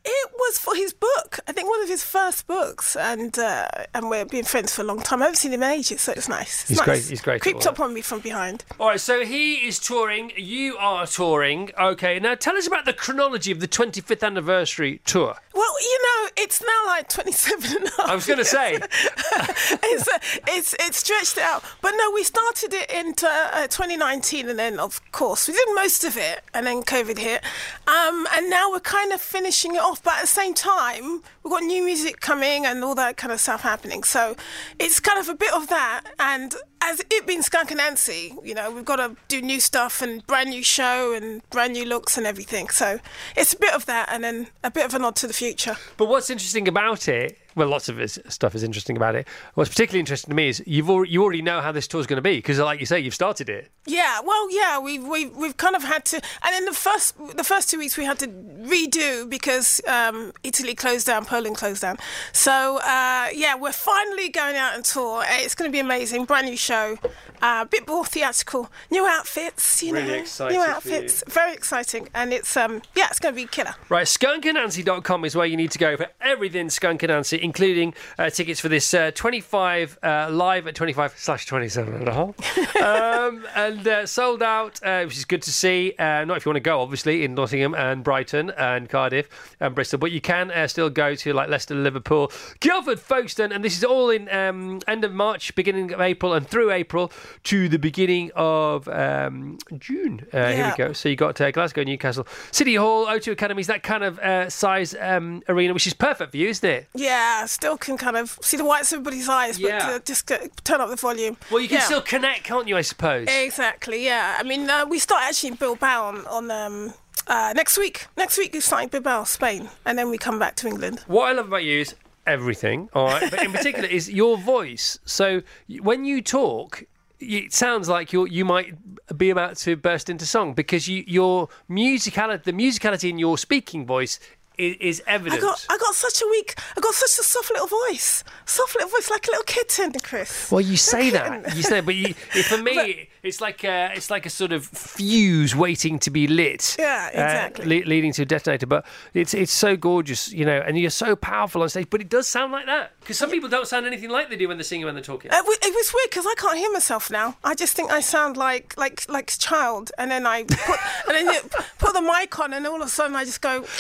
[0.04, 1.40] it was for his book.
[1.46, 4.84] I think one of his first books, and uh, and we've been friends for a
[4.84, 5.20] long time.
[5.22, 6.60] I haven't seen him in ages, so it's nice.
[6.62, 6.84] It's He's nice.
[6.86, 8.64] great- he's great Creeped up on me from behind.
[8.78, 10.32] All right, so he is touring.
[10.36, 11.70] You are touring.
[11.78, 15.36] Okay, now tell us about the chronology of the 25th anniversary tour.
[15.54, 18.08] Well, you know, it's now like 27 and a half.
[18.08, 21.64] I was going to say, it's, uh, it's it's stretched out.
[21.82, 26.04] But no, we started it in uh, 2019, and then of course we did most
[26.04, 27.42] of it, and then COVID hit,
[27.86, 29.20] um, and now we're kind of
[29.58, 30.02] finishing it off.
[30.02, 33.40] But at the same time, we've got new music coming and all that kind of
[33.40, 34.02] stuff happening.
[34.02, 34.36] So
[34.78, 38.70] it's kind of a bit of that, and as it being Skunk Anansie, you know,
[38.70, 42.26] we've got to do new stuff and brand new show and brand new looks and
[42.26, 42.68] everything.
[42.68, 43.00] So
[43.36, 45.76] it's a bit of that and then a bit of a nod to the future.
[45.96, 49.26] But what's interesting about it, well, lots of his stuff is interesting about it.
[49.54, 52.16] What's particularly interesting to me is you've al- you already know how this tour's going
[52.18, 53.70] to be because, like you say, you've started it.
[53.86, 57.44] Yeah, well, yeah, we've we've we've kind of had to, and in the first the
[57.44, 61.96] first two weeks we had to redo because um, Italy closed down, Poland closed down.
[62.32, 65.20] So uh, yeah, we're finally going out on tour.
[65.22, 66.98] Uh, It's going to be amazing, brand new show,
[67.42, 71.54] uh, a bit more theatrical, new outfits, you Really know, excited new for outfits, very
[71.54, 73.74] exciting, and it's um yeah, it's going to be killer.
[73.88, 78.60] Right, skunkanansie.com is where you need to go for everything Skunk Anansie, including uh, tickets
[78.60, 82.76] for this uh, 25 uh, live at 25 slash 27 and a half.
[82.76, 85.94] um, and uh, sold out, uh, which is good to see.
[85.98, 89.28] Uh, not if you want to go, obviously, in Nottingham and Brighton and Cardiff
[89.60, 92.30] and Bristol, but you can uh, still go to like Leicester, Liverpool,
[92.60, 96.46] Guildford, Folkestone, and this is all in um, end of March, beginning of April, and
[96.46, 97.10] through April
[97.44, 100.26] to the beginning of um, June.
[100.32, 100.92] Uh, Here we go.
[100.92, 104.94] So you got uh, Glasgow, Newcastle, City Hall, O2 Academies, that kind of uh, size
[105.00, 106.88] um, arena, which is perfect for you, isn't it?
[106.94, 109.88] Yeah, still can kind of see the whites of everybody's eyes, but Yeah.
[109.90, 111.36] uh, just get, turn up the volume.
[111.50, 111.84] Well, you can Yeah.
[111.84, 112.76] still connect, can't you?
[112.76, 113.26] I suppose.
[113.28, 114.36] Exactly, yeah.
[114.38, 116.94] I mean, uh, we start actually in Bilbao on, on um,
[117.26, 118.06] uh, next week.
[118.16, 121.00] Next week we start in Bilbao, Spain, and then we come back to England.
[121.06, 121.94] What I love about you is
[122.26, 124.98] everything, all right, but in particular is your voice.
[125.04, 125.42] So
[125.80, 126.84] when you talk,
[127.20, 128.74] it sounds like you you might
[129.18, 133.84] be about to burst into song because you your musicality, the musicality in your speaking
[133.86, 134.20] voice
[134.58, 137.68] is, is I got, I got such a weak, I got such a soft little
[137.68, 140.50] voice, soft little voice, like a little kitten, Chris.
[140.50, 141.56] Well, you say that.
[141.56, 145.54] You say, but you, for me, it's like a, it's like a sort of fuse
[145.54, 146.76] waiting to be lit.
[146.78, 147.80] Yeah, uh, exactly.
[147.82, 148.66] le- leading to a detonator.
[148.66, 151.88] But it's it's so gorgeous, you know, and you're so powerful on stage.
[151.90, 154.48] But it does sound like that because some people don't sound anything like they do
[154.48, 155.30] when they're singing when they're talking.
[155.30, 157.36] Uh, It, was weird because I can't hear myself now.
[157.44, 160.78] I just think I sound like like like a child, and then I put
[161.16, 161.42] and then
[161.78, 163.64] put the mic on, and all of a sudden I just go.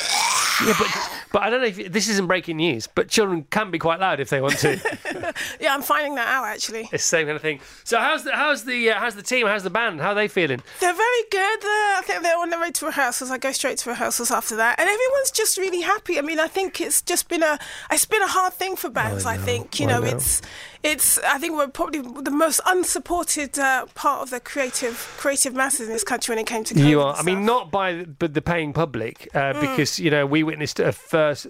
[0.66, 0.88] Yeah, but
[1.30, 4.18] but I don't know if this isn't breaking news, but children can be quite loud
[4.18, 4.80] if they want to.
[5.60, 6.80] Yeah, I'm finding that out actually.
[6.80, 7.60] it's the same kind of thing.
[7.84, 9.46] So how's the how's the uh, how's the team?
[9.46, 10.00] How's the band?
[10.00, 10.62] How are they feeling?
[10.80, 11.58] They're very good.
[11.64, 13.30] Uh, I think they're on the road to rehearsals.
[13.30, 16.18] I go straight to rehearsals after that, and everyone's just really happy.
[16.18, 17.58] I mean, I think it's just been a
[17.90, 19.26] it's been a hard thing for bands.
[19.26, 20.06] I, think you I know, know.
[20.16, 20.42] it's
[20.82, 21.18] it's.
[21.20, 25.92] I think we're probably the most unsupported uh, part of the creative creative masses in
[25.92, 27.10] this country when it came to COVID You are.
[27.10, 29.60] and I mean, not by but the paying public, uh, Mm.
[29.60, 31.46] because you know we witnessed a first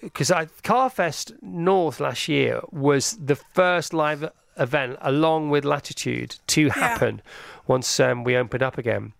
[0.00, 0.30] because
[0.62, 7.22] Carfest North last year was the first live event along with Latitude to happen
[7.66, 9.12] once um, we opened up again.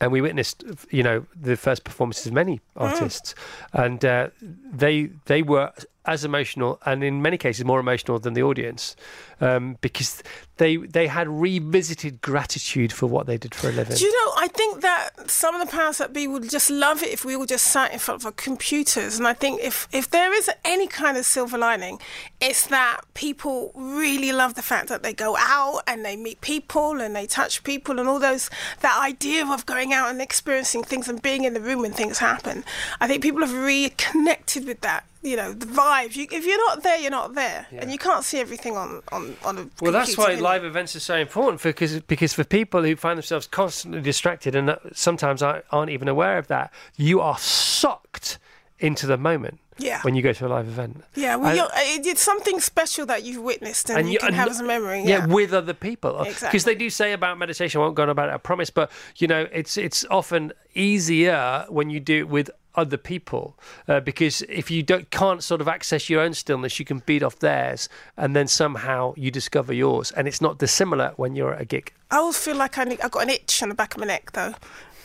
[0.00, 3.34] And we witnessed, you know, the first performances of many artists,
[3.72, 5.72] and uh, they they were
[6.04, 8.96] as emotional, and in many cases more emotional than the audience,
[9.40, 10.22] um, because
[10.56, 13.96] they they had revisited gratitude for what they did for a living.
[13.96, 14.32] Do you know?
[14.36, 17.34] I think that some of the powers that be would just love it if we
[17.34, 19.18] all just sat in front of our computers.
[19.18, 21.98] And I think if if there is any kind of silver lining,
[22.40, 27.00] it's that people really love the fact that they go out and they meet people
[27.00, 28.48] and they touch people and all those
[28.80, 32.18] that idea of going out and experiencing things and being in the room when things
[32.18, 32.64] happen.
[33.00, 35.04] I think people have reconnected with that.
[35.22, 36.14] You know, the vibe.
[36.16, 39.23] You, if you're not there, you're not there, and you can't see everything on on
[39.44, 39.68] on a.
[39.80, 40.40] Well, that's why you?
[40.42, 44.54] live events are so important for, because because for people who find themselves constantly distracted
[44.54, 48.38] and uh, sometimes aren't aren't even aware of that, you are sucked
[48.78, 49.60] into the moment.
[49.76, 50.02] Yeah.
[50.02, 51.02] When you go to a live event.
[51.16, 54.48] Yeah, well, And- you're, it's something special that you've witnessed and, you, can and have
[54.48, 55.00] as a memory.
[55.00, 56.12] Yeah, Yeah, with other people.
[56.12, 56.60] Because Exactly.
[56.60, 59.26] they do say about meditation, I won't go on about it, I promise, but you
[59.26, 63.56] know, it's it's often easier when you do it with other people
[63.88, 67.22] uh, because if you don't can't sort of access your own stillness you can beat
[67.22, 71.60] off theirs and then somehow you discover yours and it's not dissimilar when you're at
[71.60, 73.94] a gig I always feel like I, need, I got an itch on the back
[73.94, 74.54] of my neck, though.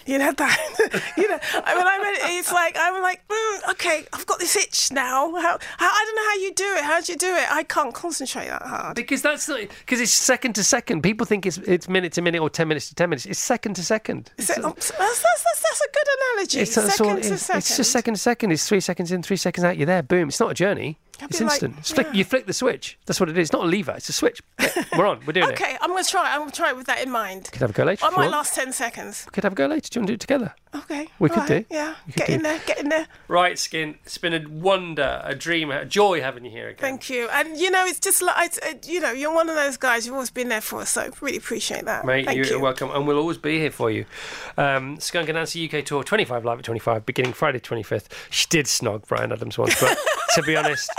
[0.10, 1.14] You know that.
[1.18, 4.55] you know, I- mean I it, it's like I'm like, mm, okay, I've got this
[4.55, 5.32] itch now.
[5.36, 6.84] How, how I don't know how you do it.
[6.84, 7.51] How do you do it?
[7.51, 8.95] I can't concentrate that hard.
[8.95, 12.49] because that's because it's second to second people think it's it's minute to minute or
[12.49, 15.62] 10 minutes to 10 minutes it's second to second Is it, um, that's, that's, that's,
[15.62, 16.60] that's a good analogy.
[16.62, 17.41] It's, second all to is.
[17.41, 17.57] second.
[17.60, 18.51] it's just second to second.
[18.51, 19.78] It's three seconds in, three seconds out.
[19.78, 20.01] You're there.
[20.01, 20.30] Boom.
[20.30, 20.97] It's not a journey.
[21.22, 21.76] It's be like- instant.
[21.80, 22.13] It's flick, yeah.
[22.13, 22.97] You flick the switch.
[23.05, 23.47] That's what it is.
[23.49, 23.93] It's not a lever.
[23.97, 24.41] It's a switch.
[24.97, 25.20] We're on.
[25.26, 25.53] We're doing it.
[25.53, 26.32] Okay, I'm going to try.
[26.34, 27.49] I'm going to try it with that in mind.
[27.51, 28.05] Could have a go later.
[28.05, 28.32] On if my want.
[28.34, 29.24] last ten seconds.
[29.26, 29.88] We Could have a go later.
[29.89, 30.53] Do you want to do it together?
[30.76, 31.07] Okay.
[31.17, 31.76] We all could right, do.
[31.76, 31.95] Yeah.
[32.05, 32.34] Could Get do.
[32.34, 32.61] in there.
[32.65, 33.07] Get in there.
[33.28, 33.95] Right, Skin.
[34.03, 36.78] It's been a wonder, a dream, a joy having you here again.
[36.80, 37.28] Thank you.
[37.30, 40.05] And you know, it's just like it's, uh, you know, you're one of those guys.
[40.05, 42.05] You've always been there for us, so really appreciate that.
[42.05, 42.59] Mate, Thank you're you.
[42.59, 44.05] welcome, and we'll always be here for you.
[44.57, 48.05] Um, Skunk Anansie UK tour, 25 live at 25, beginning Friday 25th.
[48.30, 49.97] She did snog Bryan Adams once, but
[50.36, 50.90] to be honest,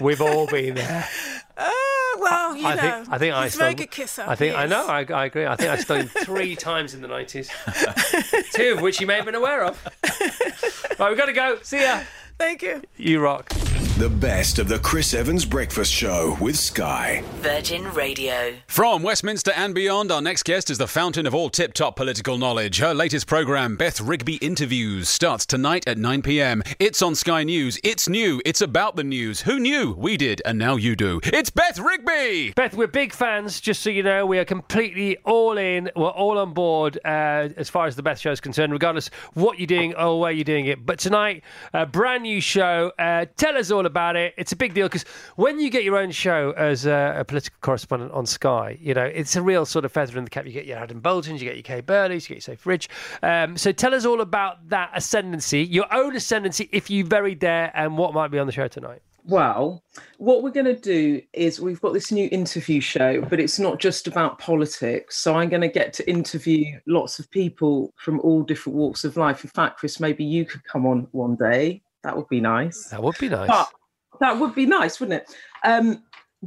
[0.00, 1.08] we've all been there.
[1.56, 1.70] Uh,
[2.18, 4.24] well, you I know, think I think I a very good kisser.
[4.26, 4.86] I think He I know.
[4.86, 5.46] I, I agree.
[5.46, 7.50] I think I stole him three times in the nineties,
[8.52, 9.82] two of which you may have been aware of.
[10.98, 11.58] right, we've got to go.
[11.62, 12.00] See ya.
[12.38, 12.82] Thank you.
[12.96, 13.52] You rock.
[13.98, 17.24] The best of the Chris Evans Breakfast Show with Sky.
[17.38, 18.54] Virgin Radio.
[18.68, 22.38] From Westminster and beyond, our next guest is the fountain of all tip top political
[22.38, 22.78] knowledge.
[22.78, 26.62] Her latest programme, Beth Rigby Interviews, starts tonight at 9 pm.
[26.78, 27.80] It's on Sky News.
[27.82, 28.40] It's new.
[28.46, 29.40] It's about the news.
[29.40, 29.96] Who knew?
[29.98, 31.18] We did, and now you do.
[31.24, 32.52] It's Beth Rigby!
[32.54, 34.24] Beth, we're big fans, just so you know.
[34.24, 35.90] We are completely all in.
[35.96, 39.58] We're all on board uh, as far as the Beth show is concerned, regardless what
[39.58, 40.86] you're doing or where you're doing it.
[40.86, 41.42] But tonight,
[41.72, 42.92] a brand new show.
[42.96, 44.34] Uh, tell us all about it.
[44.36, 47.58] It's a big deal because when you get your own show as a, a political
[47.60, 50.46] correspondent on Sky, you know, it's a real sort of feather in the cap.
[50.46, 52.88] You get your Adam Boltons, you get your Kay Burleys, you get your Sophy Ridge.
[53.22, 57.72] Um, so tell us all about that ascendancy, your own ascendancy, if you very dare,
[57.74, 59.02] and what might be on the show tonight.
[59.28, 59.84] Well,
[60.16, 63.78] what we're going to do is we've got this new interview show, but it's not
[63.78, 65.18] just about politics.
[65.18, 69.18] So I'm going to get to interview lots of people from all different walks of
[69.18, 69.44] life.
[69.44, 71.82] In fact, Chris, maybe you could come on one day.
[72.04, 72.84] That would be nice.
[72.86, 73.48] That would be nice.
[73.48, 73.68] But
[74.20, 75.34] that would be nice, wouldn't it?
[75.64, 76.02] Um,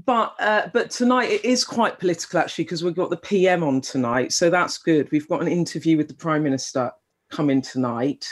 [0.06, 3.82] but uh, but tonight it is quite political actually because we've got the PM on
[3.82, 5.12] tonight, so that's good.
[5.12, 6.92] We've got an interview with the Prime Minister
[7.30, 8.28] coming tonight,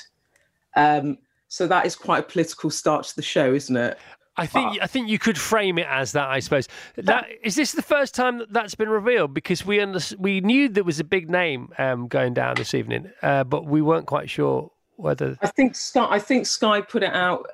[0.76, 1.18] um,
[1.50, 3.98] so that is quite a political start to the show, isn't it?
[4.38, 6.30] I think I think you could frame it as that.
[6.30, 6.70] I suppose.
[6.96, 9.34] That, is this the first time that that's been revealed?
[9.34, 13.12] Because we under, we knew there was a big name um, going down this evening,
[13.22, 15.38] uh, but we weren't quite sure whether.
[15.42, 16.08] I think Sky.
[16.10, 17.48] I think Sky put it out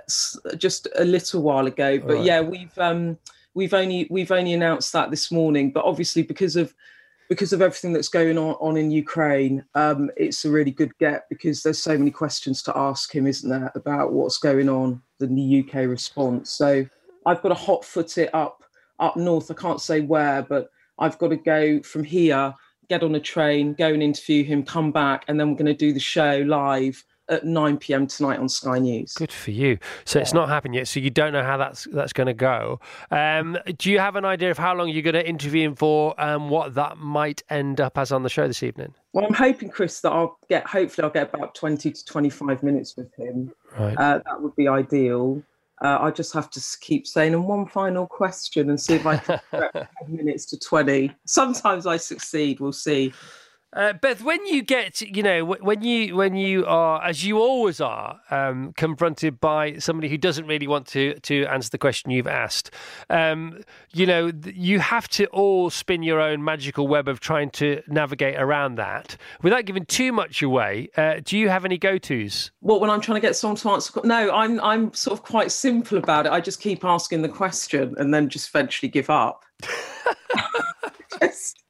[0.58, 2.24] just a little while ago, but Right.
[2.24, 3.18] yeah, we've um,
[3.54, 5.72] we've only we've only announced that this morning.
[5.72, 6.74] But obviously, because of
[7.30, 11.28] because of everything that's going on, on in Ukraine, um, it's a really good get
[11.30, 15.66] because there's so many questions to ask him, isn't there, about what's going on, the
[15.66, 16.52] UK response.
[16.52, 16.86] So
[17.26, 18.64] I've got to hot foot it up
[19.00, 19.52] up north.
[19.52, 20.70] I can't say where, but
[21.00, 22.54] I've got to go from here,
[22.90, 25.74] get on a train, go and interview him, come back, and then we're going to
[25.74, 28.08] do the show live at 9 p.m.
[28.08, 29.14] tonight on Sky News.
[29.14, 29.78] Good for you.
[30.06, 30.88] So it's not happened yet.
[30.88, 32.80] So you don't know how that's that's going to go.
[33.12, 36.14] Um, do you have an idea of how long you're going to interview him for,
[36.18, 38.94] and what that might end up as on the show this evening?
[39.14, 40.66] Well, I'm hoping, Chris, that I'll get.
[40.68, 43.52] Hopefully, I'll get about 20 to 25 minutes with him.
[43.78, 43.98] Right.
[43.98, 45.42] Uh, that would be ideal.
[45.84, 49.18] Uh, I just have to keep saying, and one final question, and see if I
[49.18, 51.12] can get 10 minutes to 20.
[51.26, 52.60] Sometimes I succeed.
[52.60, 53.14] We'll see.
[53.76, 57.82] Uh, Beth, when you get, you know, when you when you are, as you always
[57.82, 62.26] are, um, confronted by somebody who doesn't really want to to answer the question you've
[62.26, 62.72] asked,
[63.10, 63.62] um,
[63.94, 68.36] you know, you have to all spin your own magical web of trying to navigate
[68.38, 70.88] around that without giving too much away.
[70.96, 72.52] Uh, do you have any go tos?
[72.62, 74.00] What when I'm trying to get someone to answer?
[74.06, 76.32] No, I'm I'm sort of quite simple about it.
[76.32, 79.44] I just keep asking the question and then just eventually give up.
[81.22, 81.65] Just-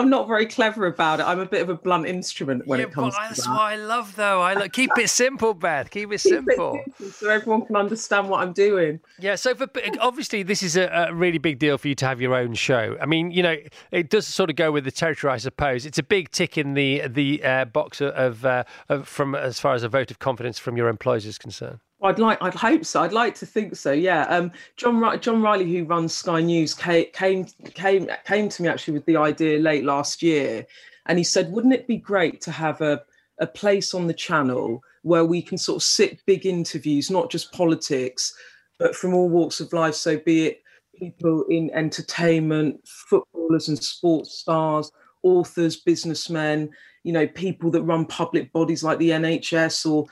[0.00, 1.24] I'm not very clever about it.
[1.24, 3.50] I'm a bit of a blunt instrument when it comes to That's that.
[3.50, 4.40] what I love, though.
[4.40, 5.90] I look, keep it simple, Beth.
[5.90, 6.80] Keep it Keep it simple.
[6.84, 9.00] simple so everyone can understand what I'm doing.
[9.18, 9.68] Yeah, so for,
[10.00, 12.96] obviously this is a, a really big deal for you to have your own show.
[13.00, 13.56] I mean, you know,
[13.90, 15.84] it does sort of go with the territory, I suppose.
[15.84, 19.74] It's a big tick in the the uh, box of, uh, of from as far
[19.74, 21.80] as a vote of confidence from your employers is concerned.
[22.02, 23.02] I'd like, I'd hope so.
[23.02, 23.92] I'd like to think so.
[23.92, 24.22] Yeah.
[24.22, 27.44] Um, John, John Ryley, who runs Sky News, came, came,
[27.74, 30.66] came, came to me actually with the idea late last year,
[31.06, 33.02] and he said, "Wouldn't it be great to have a
[33.40, 37.52] a place on the channel where we can sort of sit big interviews, not just
[37.52, 38.34] politics,
[38.78, 39.94] but from all walks of life.
[39.94, 40.62] So be it
[40.96, 44.92] people in entertainment, footballers and sports stars,
[45.22, 46.70] authors, businessmen,
[47.02, 50.06] you know, people that run public bodies like the NHS or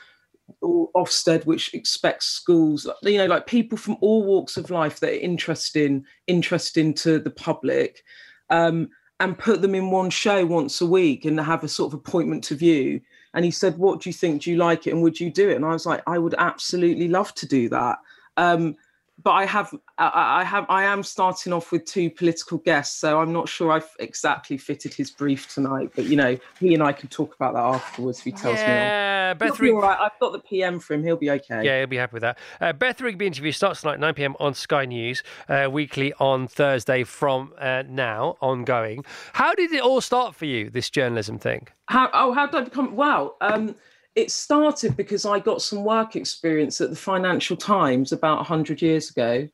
[0.61, 5.11] or Ofsted, which expects schools, you know, like people from all walks of life that
[5.11, 8.03] are interesting, interesting to the public,
[8.51, 8.89] um,
[9.21, 12.45] and put them in one show once a week and have a sort of appointment
[12.45, 13.01] to view.
[13.35, 14.43] And he said, "What do you think?
[14.43, 14.93] Do you like it?
[14.93, 17.69] And would you do it?" And I was like, "I would absolutely love to do
[17.69, 17.99] that."
[18.37, 18.77] Um,
[19.23, 23.21] but I have, I I have, I am starting off with two political guests, so
[23.21, 25.91] I'm not sure I've exactly fitted his brief tonight.
[25.97, 29.35] But you know, he and I can talk about that afterwards if he tells Yeah,
[29.35, 29.39] me.
[29.47, 29.99] He'll Beth be Rig- all right.
[30.01, 31.03] I've got the PM for him.
[31.03, 31.65] He'll be okay.
[31.65, 32.39] Yeah, he'll be happy with that.
[32.61, 37.05] Uh, Beth Rigby interview starts tonight, 9 pm on Sky News, uh, weekly on Thursday
[37.05, 39.05] from uh, now, ongoing.
[39.35, 41.69] How did it all start for you, this journalism thing?
[41.87, 42.09] How?
[42.13, 42.95] Oh, how did I become?
[42.95, 43.35] Wow.
[43.41, 43.75] Um,
[44.19, 49.11] it started because I got some work experience at the Financial Times about hundred years
[49.11, 49.49] ago,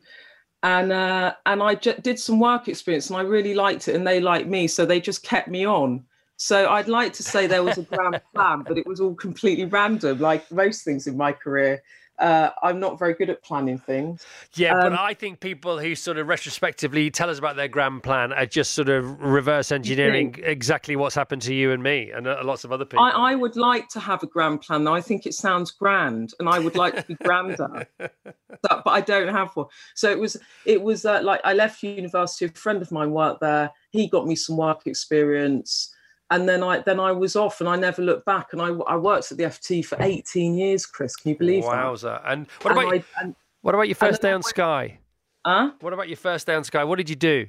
[0.63, 4.07] and uh, and I j- did some work experience, and I really liked it, and
[4.07, 6.03] they liked me, so they just kept me on.
[6.37, 9.67] So I'd like to say there was a grand plan, but it was all completely
[9.67, 11.83] random, like most things in my career.
[12.19, 14.25] Uh, I'm not very good at planning things.
[14.55, 18.03] Yeah, but Um, I think people who sort of retrospectively tell us about their grand
[18.05, 22.29] plan are just sort of reverse engineering exactly what's happened to you and me and
[22.29, 23.05] uh, lots of other people.
[23.05, 24.87] I, I would like to have a grand plan.
[24.87, 28.23] I think it sounds grand, and I would like to be grander, but,
[28.63, 29.67] but I don't have one.
[29.95, 32.45] So it was, it was uh, like I left university.
[32.45, 33.71] A friend of mine worked there.
[33.91, 35.94] He got me some work experience,
[36.35, 38.49] and then I then I was off, and I never looked back.
[38.53, 40.85] And I, I worked at the FT for 18 years.
[40.85, 41.71] Chris, can you believe that?
[41.73, 42.21] Wowza!
[42.27, 44.99] And what And about I- and- what about your first day I on Sky?
[45.47, 45.71] Huh?
[45.81, 46.85] What about your first day on Sky?
[46.85, 47.47] What did you do?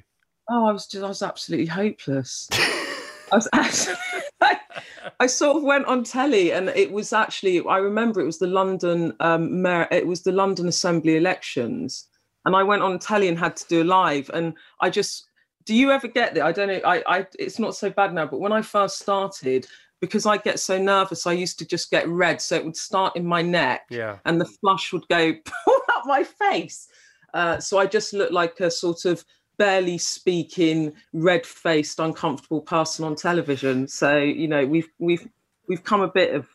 [0.48, 2.48] Oh, I was just, I was absolutely hopeless.
[3.32, 3.96] I was actually,
[5.20, 8.46] I sort of went on telly, and it was actually, I remember it was the
[8.46, 12.06] London um, mayor, it was the London Assembly elections,
[12.44, 15.25] and I went on telly and had to do a live, and I just,
[15.66, 16.44] do you ever get that?
[16.44, 19.66] I don't know, I, I, it's not so bad now, but when I first started,
[20.00, 23.16] because I get so nervous, I used to just get red, so it would start
[23.16, 24.18] in my neck, Yeah.
[24.24, 25.30] and the flush would go
[25.68, 26.88] up my face.
[27.34, 29.24] Uh, so I just looked like a sort of
[29.58, 33.88] barely speaking, red-faced, uncomfortable person on television.
[33.88, 35.26] So you know, we've we've
[35.68, 36.46] we've come a bit of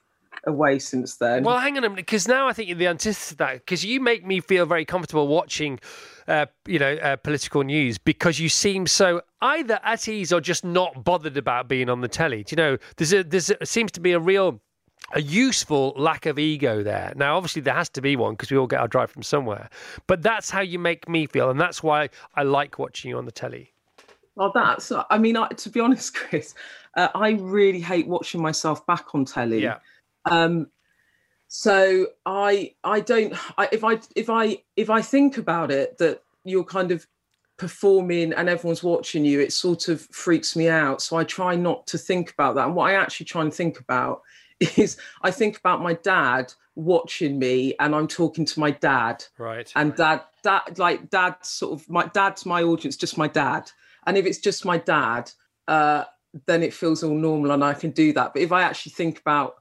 [0.46, 1.44] a way since then.
[1.44, 3.54] Well, hang on a minute, because now I think you're the antithesis of that.
[3.54, 5.80] Because you make me feel very comfortable watching,
[6.28, 10.64] uh, you know, uh, political news because you seem so either at ease or just
[10.64, 12.44] not bothered about being on the telly.
[12.44, 12.78] Do you know?
[12.98, 14.62] There's a there's a, seems to be a real.
[15.14, 17.12] A useful lack of ego there.
[17.18, 19.70] Now, obviously, there has to be one because we all get our drive from somewhere.
[20.08, 23.26] But that's how you make me feel, and that's why I like watching you on
[23.26, 23.74] the telly.
[24.36, 24.90] Well, that's.
[25.10, 26.54] I mean, I, to be honest, Chris,
[26.96, 29.64] uh, I really hate watching myself back on telly.
[29.64, 29.80] Yeah.
[30.26, 30.68] Um,
[31.48, 36.24] so I I don't I, if I if I if I think about it that
[36.46, 37.06] you're kind of
[37.58, 41.02] performing and everyone's watching you, it sort of freaks me out.
[41.02, 42.66] So I try not to think about that.
[42.66, 44.22] And what I actually try and think about
[44.78, 49.26] is I think about my dad watching me and I'm talking to my dad.
[49.38, 49.72] Right.
[49.76, 53.70] And dad dad like dad sort of my dad's my audience, just my dad.
[54.08, 55.32] And if it's just my dad,
[55.68, 56.06] uh,
[56.46, 58.34] then it feels all normal and I can do that.
[58.34, 59.61] But if I actually think about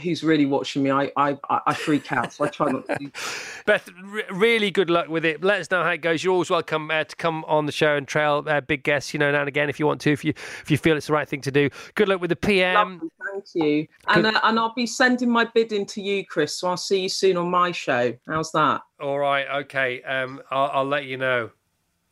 [0.00, 2.32] who's really watching me, I I, I freak out.
[2.32, 3.10] So I try not to
[3.66, 5.44] Beth, re- really good luck with it.
[5.44, 6.24] Let us know how it goes.
[6.24, 9.18] You're always welcome uh, to come on the show and trail uh, big guests, you
[9.18, 10.30] know, now and again if you want to, if you
[10.62, 11.70] if you feel it's the right thing to do.
[11.94, 13.10] Good luck with the PM.
[13.32, 13.86] Thank you.
[14.08, 16.56] And uh, and I'll be sending my bid in to you, Chris.
[16.56, 18.14] So I'll see you soon on my show.
[18.26, 18.82] How's that?
[19.00, 20.02] All right, okay.
[20.02, 21.50] Um, I'll, I'll let you know.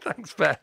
[0.00, 0.60] Thanks, Beth.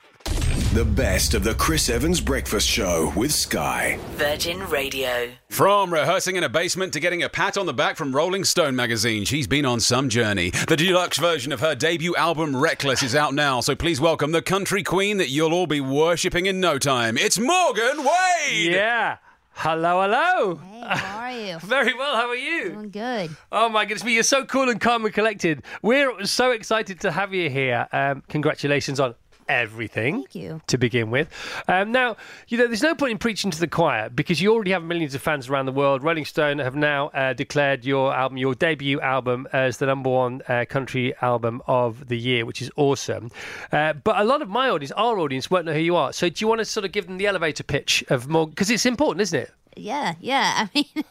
[0.73, 3.99] The best of the Chris Evans Breakfast Show with Sky.
[4.13, 5.29] Virgin Radio.
[5.49, 8.75] From rehearsing in a basement to getting a pat on the back from Rolling Stone
[8.75, 10.49] magazine, she's been on some journey.
[10.49, 14.41] The deluxe version of her debut album, Reckless, is out now, so please welcome the
[14.41, 17.19] country queen that you'll all be worshipping in no time.
[17.19, 18.71] It's Morgan Wade!
[18.71, 19.17] Yeah.
[19.51, 20.55] Hello, hello.
[20.55, 21.59] Hey, how are you?
[21.61, 22.15] Very well.
[22.15, 22.71] How are you?
[22.71, 23.29] Doing good.
[23.51, 25.61] Oh my goodness me, you're so cool and calm and collected.
[25.83, 27.87] We're so excited to have you here.
[27.91, 29.13] Um, congratulations on
[29.53, 30.15] everything.
[30.15, 30.61] Thank you.
[30.67, 31.29] To begin with.
[31.67, 34.71] Um, now, you know, there's no point in preaching to the choir because you already
[34.71, 36.03] have millions of fans around the world.
[36.03, 40.41] Rolling Stone have now uh, declared your album, your debut album, as the number one
[40.47, 43.31] uh, country album of the year, which is awesome.
[43.71, 46.11] Uh, but a lot of my audience, our audience, won't know who you are.
[46.13, 48.47] So do you want to sort of give them the elevator pitch of more?
[48.47, 49.51] Because it's important, isn't it?
[49.75, 50.53] Yeah, yeah.
[50.57, 51.05] I mean,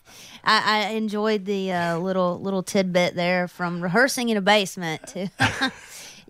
[0.44, 5.28] I, I enjoyed the uh, little little tidbit there from rehearsing in a basement to.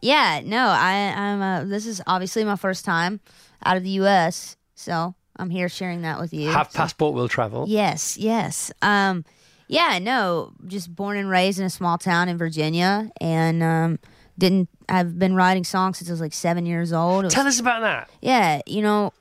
[0.02, 1.40] yeah, no, I I'm.
[1.40, 3.20] Uh, this is obviously my first time
[3.64, 6.50] out of the U.S., so I'm here sharing that with you.
[6.50, 7.64] Have So- passport will travel.
[7.68, 8.70] Yes, yes.
[8.82, 9.24] Um,
[9.68, 13.98] yeah, no, just born and raised in a small town in Virginia, and um,
[14.36, 14.68] didn't.
[14.88, 17.24] I've been writing songs since I was like seven years old.
[17.24, 18.10] Was- Tell us about that.
[18.20, 19.12] yeah, you know,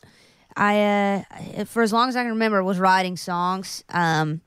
[0.58, 1.24] I
[1.58, 3.84] uh, for as long as I can remember was writing songs.
[3.90, 4.42] Um,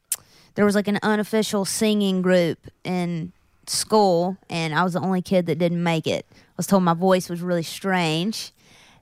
[0.57, 3.33] there was like an unofficial singing group in
[3.71, 6.27] school, and I was the only kid that didn't make it.
[6.31, 8.53] I was told my voice was really strange.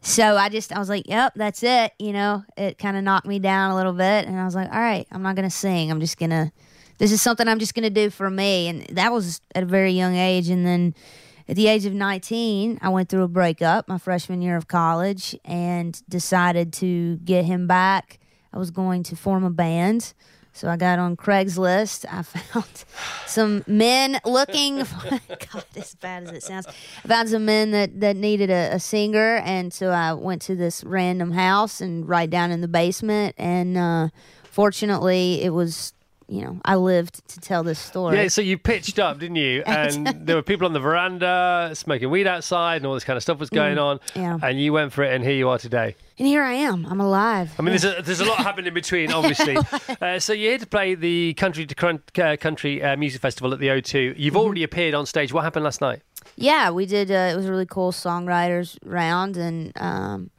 [0.00, 3.26] So I just I was like, "Yep, that's it." You know, it kind of knocked
[3.26, 5.90] me down a little bit, and I was like, "All right, I'm not gonna sing.
[5.90, 6.52] I'm just gonna.
[6.98, 9.92] This is something I'm just gonna do for me." And that was at a very
[9.92, 10.94] young age, and then
[11.48, 15.36] at the age of 19, I went through a breakup my freshman year of college
[15.44, 18.18] and decided to get him back.
[18.52, 20.14] I was going to form a band.
[20.52, 22.04] So I got on Craigslist.
[22.10, 22.84] I found
[23.26, 24.84] some men looking.
[24.84, 25.10] For,
[25.52, 28.80] God, as bad as it sounds, I found some men that that needed a, a
[28.80, 33.34] singer, and so I went to this random house and right down in the basement.
[33.38, 34.08] And uh,
[34.44, 35.94] fortunately, it was
[36.28, 38.16] you know, I lived to tell this story.
[38.16, 39.62] Yeah, so you pitched up, didn't you?
[39.66, 43.22] And there were people on the veranda smoking weed outside, and all this kind of
[43.22, 44.00] stuff was going Mm, on.
[44.14, 44.38] yeah.
[44.42, 45.96] And you went for it, and here you are today.
[46.18, 46.86] And here I am.
[46.86, 47.52] I'm alive.
[47.58, 49.56] I mean, there's a, there's a lot happened in between, obviously.
[50.00, 53.52] uh, so you're here to play the Country to Crun- uh, Country uh, Music Festival
[53.52, 54.14] at the O2.
[54.16, 54.36] You've Mm-hmm.
[54.36, 55.32] already appeared on stage.
[55.32, 56.00] What happened last night?
[56.36, 57.10] Yeah, we did.
[57.10, 60.30] Uh, it was a really cool songwriters round, and um,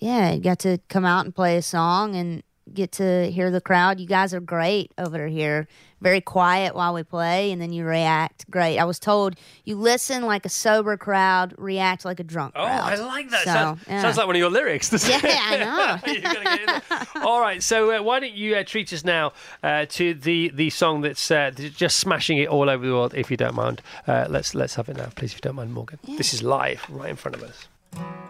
[0.00, 2.42] yeah, got to come out and play a song and
[2.74, 4.00] get to hear the crowd.
[4.00, 5.66] You guys are great over here.
[6.00, 8.78] Very quiet while we play, and then you react great.
[8.78, 12.92] I was told you listen like a sober crowd, react like a drunk Oh, crowd.
[12.92, 13.42] I like that.
[13.44, 14.02] So, sounds, yeah.
[14.02, 14.92] sounds like one of your lyrics.
[15.08, 15.18] Yeah.
[15.22, 15.98] I know.
[16.12, 17.16] You gotta get.
[17.24, 19.32] All right, so uh, why don't you uh, treat us now
[19.64, 23.28] uh, to the the song that's uh, just smashing it all over the world, if
[23.28, 23.82] you don't mind.
[24.06, 25.98] Uh, let's let's have it now, please, if you don't mind, Morgan.
[26.16, 28.27] This is live, right in front of us.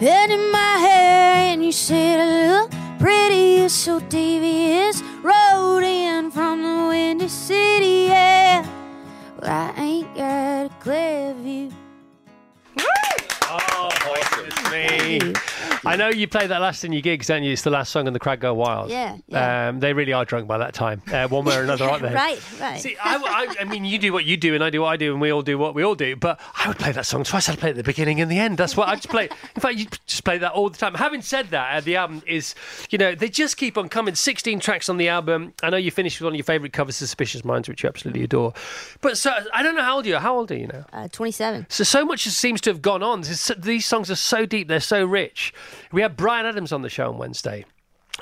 [0.00, 2.70] Head in my hair, and you said I look
[3.00, 5.02] pretty, it's so devious.
[5.24, 8.64] Rode in from the windy city, yeah.
[9.40, 11.72] But I ain't got a clear view.
[13.50, 13.90] Oh,
[14.36, 15.32] goodness me.
[15.84, 17.52] I know you play that last in your gigs, don't you?
[17.52, 18.90] It's the last song, and the crowd go wild.
[18.90, 22.02] Yeah, Um, they really are drunk by that time, uh, one way or another, aren't
[22.02, 22.14] they?
[22.18, 22.80] Right, right.
[22.80, 24.96] See, I, I, I mean, you do what you do, and I do what I
[24.96, 26.16] do, and we all do what we all do.
[26.16, 27.48] But I would play that song twice.
[27.48, 28.58] I'd play it at the beginning and the end.
[28.58, 29.28] That's what I just play.
[29.54, 30.94] In fact, you just play that all the time.
[30.94, 32.54] Having said that, uh, the album is,
[32.90, 34.14] you know, they just keep on coming.
[34.14, 35.52] 16 tracks on the album.
[35.62, 38.24] I know you finished with one of your favourite covers, Suspicious Minds, which you absolutely
[38.24, 38.52] adore.
[39.00, 40.20] But so I don't know how old you are.
[40.20, 40.86] How old are you now?
[40.92, 41.66] Uh, 27.
[41.68, 43.22] So so much seems to have gone on.
[43.58, 44.68] These songs are so deep.
[44.68, 45.47] They're so rich.
[45.92, 47.64] We had Bryan Adams on the show on Wednesday.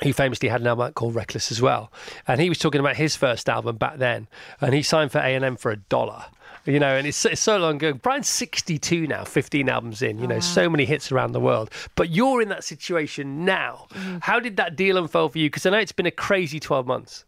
[0.01, 1.91] He famously had an album called Reckless as well,
[2.27, 4.27] and he was talking about his first album back then,
[4.61, 6.25] and he signed for A and M for a dollar.
[6.65, 7.93] You know, and it's, it's so long ago.
[7.93, 10.19] Bryan's 62 now, 15 albums in.
[10.19, 11.71] You know, so many hits around the world.
[11.95, 13.87] But you're in that situation now.
[14.19, 15.49] How did that deal unfold for you?
[15.49, 17.23] Because I know it's been a crazy 12 months.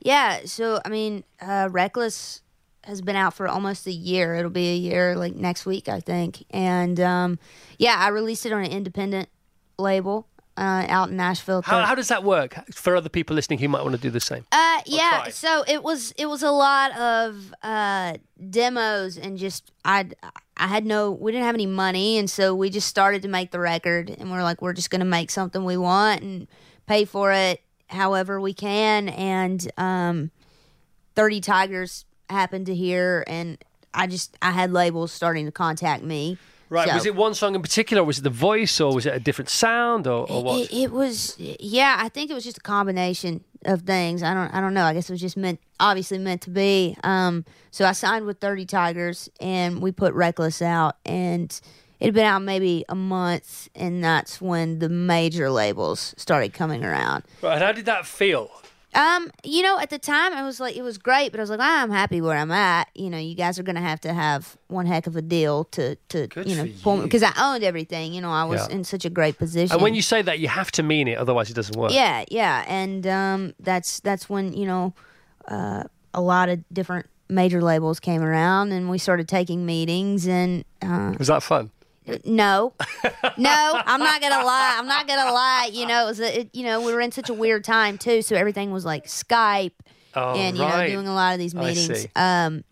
[0.00, 2.42] Yeah, so I mean, uh, Reckless
[2.84, 4.34] has been out for almost a year.
[4.34, 6.44] It'll be a year like next week, I think.
[6.50, 7.38] And um,
[7.78, 9.28] yeah, I released it on an independent
[9.78, 10.26] label
[10.56, 11.62] uh, out in Nashville.
[11.62, 14.20] How, how does that work for other people listening who might want to do the
[14.20, 14.44] same?
[14.52, 15.28] Uh, yeah.
[15.28, 18.14] So it was it was a lot of uh,
[18.50, 20.10] demos and just I
[20.56, 23.50] I had no we didn't have any money and so we just started to make
[23.50, 26.46] the record and we're like we're just gonna make something we want and
[26.86, 30.30] pay for it however we can and um,
[31.14, 33.58] Thirty Tigers happened to hear and
[33.94, 36.38] I just I had labels starting to contact me.
[36.70, 36.88] Right.
[36.88, 38.02] So- Was it one song in particular?
[38.02, 40.58] Was it the voice, or was it a different sound, or, or what?
[40.60, 41.96] It, it was, yeah.
[41.98, 44.22] I think it was just a combination of things.
[44.22, 44.84] I don't, I don't know.
[44.84, 46.96] I guess it was just meant, obviously meant to be.
[47.04, 51.50] Um, so I signed with Thirty Tigers, and we put Reckless out, and
[52.00, 56.82] it had been out maybe a month, and that's when the major labels started coming
[56.86, 57.24] around.
[57.42, 58.50] Right, and how did that feel?
[58.94, 61.48] Um, you know, at the time, I was like, it was great, but I was
[61.50, 62.88] like, ah, I'm happy where I'm at.
[62.94, 65.96] You know, you guys are gonna have to have one heck of a deal to,
[66.10, 67.02] to, you know, pull you.
[67.04, 68.12] because I owned everything.
[68.12, 68.74] You know, I was Yeah.
[68.76, 69.72] in such a great position.
[69.74, 71.92] And when you say that, you have to mean it, otherwise it doesn't work.
[71.92, 74.92] Yeah, yeah, and um, that's that's when you know
[75.48, 80.26] uh, a lot of different major labels came around, and we started taking meetings.
[80.28, 81.70] And uh, Was that fun?
[82.24, 82.72] No,
[83.38, 84.74] no, I'm not gonna lie.
[84.78, 85.70] I'm not gonna lie.
[85.72, 87.98] You know, it was a, it, you know we were in such a weird time
[87.98, 89.72] too, so everything was like Skype,
[90.14, 90.88] Oh, and you right.
[90.88, 92.06] know doing a lot of these meetings.
[92.16, 92.64] Um,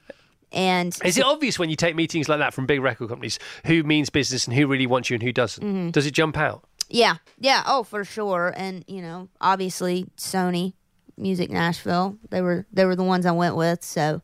[0.53, 3.85] and Is it obvious when you take meetings like that from big record companies who
[3.85, 5.65] means business and who really wants you and who doesn't?
[5.65, 5.93] Mhm.
[5.93, 6.65] Does it jump out?
[6.89, 8.53] Yeah, yeah, oh for sure.
[8.57, 10.73] And you know, obviously Sony
[11.17, 14.23] Music Nashville, they were they were the ones I went with, so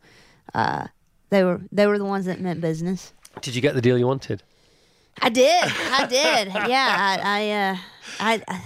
[0.52, 0.88] uh,
[1.30, 3.12] they were they were the ones that meant business.
[3.40, 4.42] Did you get the deal you wanted?
[5.20, 6.48] I did, I did.
[6.68, 7.76] Yeah, I, I, uh,
[8.20, 8.62] I, I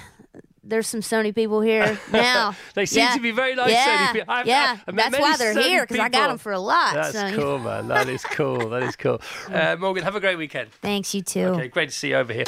[0.63, 2.55] there's some Sony people here now.
[2.75, 3.15] They seem Yeah.
[3.15, 4.09] to be very nice yeah.
[4.09, 4.35] Sony people.
[4.35, 6.59] I've- yeah, I've met that's why they're Sony here because I got them for a
[6.61, 6.95] lot.
[6.95, 7.89] That's so, cool, man.
[7.89, 8.69] That is cool.
[8.71, 9.21] That is cool.
[9.51, 10.71] Uh, Morgan, have a great weekend.
[10.81, 11.41] Thanks, you too.
[11.47, 12.45] Okay, great to see you over here.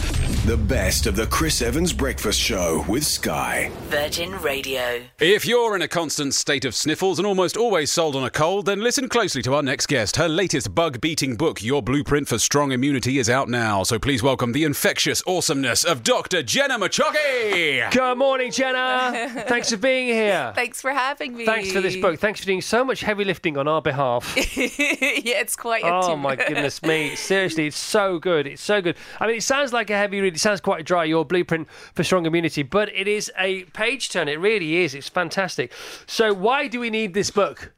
[0.47, 3.71] The best of the Chris Evans Breakfast Show with Sky.
[3.89, 5.03] Virgin Radio.
[5.19, 8.67] If you're in a constant state of sniffles and almost always sold on a cold,
[8.67, 10.17] then listen closely to our next guest.
[10.17, 13.83] Her latest bug beating book, Your Blueprint for Strong Immunity, is out now.
[13.83, 16.43] So please welcome the infectious awesomeness of Dr.
[16.43, 17.91] Jenna Macciochi.
[18.13, 19.31] Good morning, Jenna.
[19.49, 20.53] Thanks for being here.
[20.55, 21.47] Thanks for having me.
[21.47, 22.21] Thanks for this book.
[22.21, 24.35] Thanks for doing so much heavy lifting on our behalf.
[24.37, 25.83] yeah, it's quite.
[25.83, 27.17] a Oh my goodness me!
[27.17, 28.47] Seriously, it's so good.
[28.47, 28.99] It's so good.
[29.19, 30.35] I mean, it sounds like a heavy read.
[30.35, 31.05] It sounds quite dry.
[31.05, 34.29] Your blueprint for strong immunity, but it is a page turn.
[34.29, 34.95] It really is.
[34.95, 35.73] It's fantastic.
[36.07, 37.73] So, why do we need this book?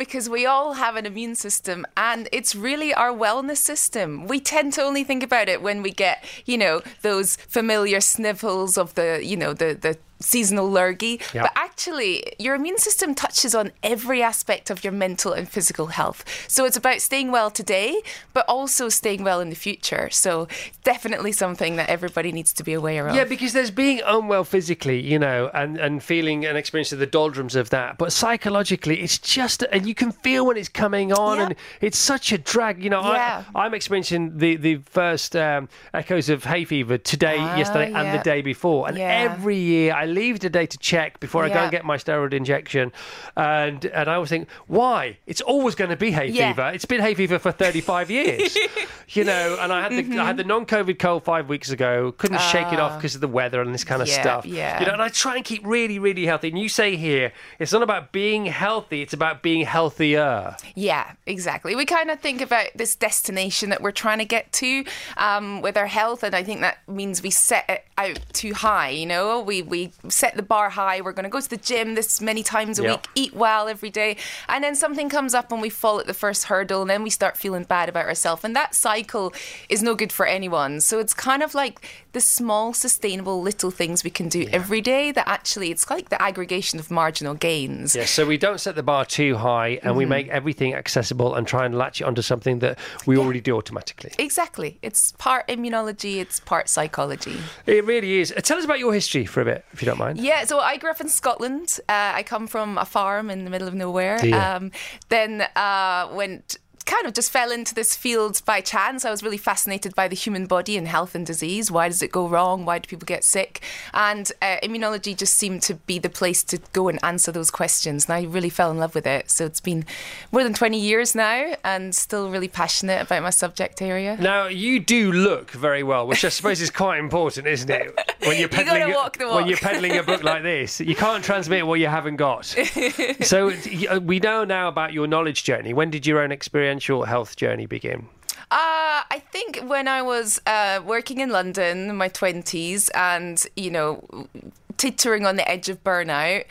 [0.00, 4.26] Because we all have an immune system and it's really our wellness system.
[4.26, 8.78] We tend to only think about it when we get, you know, those familiar sniffles
[8.78, 11.20] of the, you know, the, the seasonal lurgy.
[11.34, 11.42] Yeah.
[11.42, 16.24] But actually, your immune system touches on every aspect of your mental and physical health.
[16.48, 18.00] So it's about staying well today,
[18.32, 20.08] but also staying well in the future.
[20.10, 20.46] So
[20.84, 23.14] definitely something that everybody needs to be aware of.
[23.14, 27.56] Yeah, because there's being unwell physically, you know, and, and feeling and experiencing the doldrums
[27.56, 27.98] of that.
[27.98, 31.44] But psychologically, it's just, and you can feel when it's coming on, Yeah.
[31.46, 32.82] and it's such a drag.
[32.82, 33.44] You know, Yeah.
[33.54, 38.18] I, I'm experiencing the, the first um, echoes of hay fever today, Ah, yesterday, and
[38.18, 38.88] the day before.
[38.88, 42.32] And every year I leave today to check before I go and get my steroid
[42.32, 42.92] injection.
[43.36, 45.18] And, and I always think, why?
[45.26, 46.52] It's always going to be hay Yeah.
[46.52, 46.70] fever.
[46.74, 48.56] It's been hay fever for 35 years.
[49.08, 52.12] you know, and I had the, I had the non-COVID cold five weeks ago.
[52.12, 52.96] Couldn't shake it off Ah.
[52.96, 54.46] because of the weather and this kind of Yeah, stuff.
[54.46, 54.80] yeah.
[54.80, 56.48] You know, and I try and keep really, really healthy.
[56.48, 60.56] And you say here, it's not about being healthy; it's about being healthier.
[60.74, 61.74] Yeah, exactly.
[61.76, 64.84] We kind of think about this destination that we're trying to get to
[65.16, 68.90] um, with our health, and I think that means we set it out too high.
[68.90, 71.00] You know, we we set the bar high.
[71.00, 72.90] We're going to go to the gym this many times a Yeah.
[72.92, 74.16] week, eat well every day,
[74.48, 77.10] and then something comes up and we fall at the first hurdle, and then we
[77.10, 79.32] start feeling bad about ourselves, and that cycle
[79.68, 80.80] is no good for anyone.
[80.80, 85.12] So it's kind of like the small, sustainable little things we can do every day
[85.12, 87.94] that actually it's like the aggregation of marginal gains.
[87.94, 90.08] Yes, so we don't set the bar too high, and we Mhm.
[90.08, 94.12] make everything accessible and try and latch it onto something that we already do automatically.
[94.18, 94.78] Exactly.
[94.82, 97.38] It's part immunology, it's part psychology.
[97.66, 98.32] It really is.
[98.36, 100.18] Uh, Tell us about your history for a bit, if you don't mind.
[100.18, 101.78] Yeah, so I grew up in Scotland.
[101.88, 104.18] Uh, I come from a farm in the middle of nowhere.
[104.24, 104.56] Yeah.
[104.56, 104.72] Um,
[105.08, 106.56] then uh, went
[106.86, 109.04] kind of just fell into this field by chance.
[109.04, 111.70] I was really fascinated by the human body and health and disease.
[111.70, 112.64] Why does it go wrong?
[112.64, 113.62] Why do people get sick?
[113.94, 118.06] And uh, immunology just seemed to be the place to go and answer those questions.
[118.06, 119.30] And I really fell in love with it.
[119.30, 119.84] So it's been
[120.32, 124.16] more than 20 years now and still really passionate about my subject area.
[124.18, 127.98] Now you do look very well, which I suppose is quite important, isn't it?
[128.24, 131.24] When you're peddling, a- walk the when you're peddling a book like this, you can't
[131.24, 132.44] transmit what you haven't got.
[133.22, 133.50] so
[133.90, 135.72] uh, we know now about your knowledge journey.
[135.72, 136.32] When did your own
[136.78, 138.06] health journey begin?
[138.52, 143.70] Uh, I think when I was uh, working in London in my 20s and, you
[143.70, 144.28] know,
[144.76, 146.44] tittering on the edge of burnout,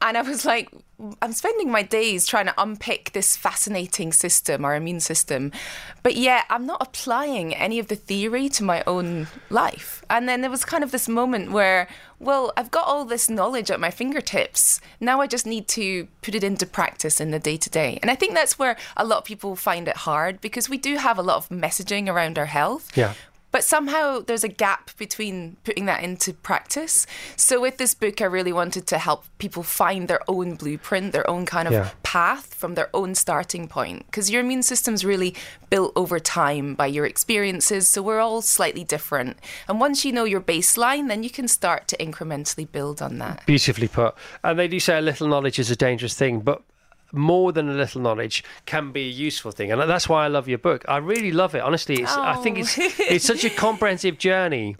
[0.00, 0.68] and I was like,
[1.22, 5.52] I'm spending my days trying to unpick this fascinating system, our immune system,
[6.02, 10.04] but yet I'm not applying any of the theory to my own life.
[10.10, 11.88] And then there was kind of this moment where,
[12.20, 14.80] well, I've got all this knowledge at my fingertips.
[15.00, 17.98] Now I just need to put it into practice in the day to day.
[18.02, 20.96] And I think that's where a lot of people find it hard because we do
[20.96, 22.96] have a lot of messaging around our health.
[22.96, 23.14] Yeah.
[23.50, 27.06] But somehow there's a gap between putting that into practice.
[27.36, 31.28] So with this book, I really wanted to help people find their own blueprint, their
[31.28, 31.90] own kind of Yeah.
[32.02, 34.04] path from their own starting point.
[34.06, 35.34] Because your immune system's really
[35.70, 37.88] built over time by your experiences.
[37.88, 39.38] So we're all slightly different.
[39.66, 43.46] And once you know your baseline, then you can start to incrementally build on that.
[43.46, 44.14] Beautifully put.
[44.44, 46.62] And they do say a little knowledge is a dangerous thing, but
[47.12, 49.72] more than a little knowledge can be a useful thing.
[49.72, 50.84] And that's why I love your book.
[50.88, 51.60] I really love it.
[51.60, 52.60] Honestly, it's, I think oh.
[52.60, 52.90] it's Oh.
[52.98, 54.76] it's such a comprehensive journey.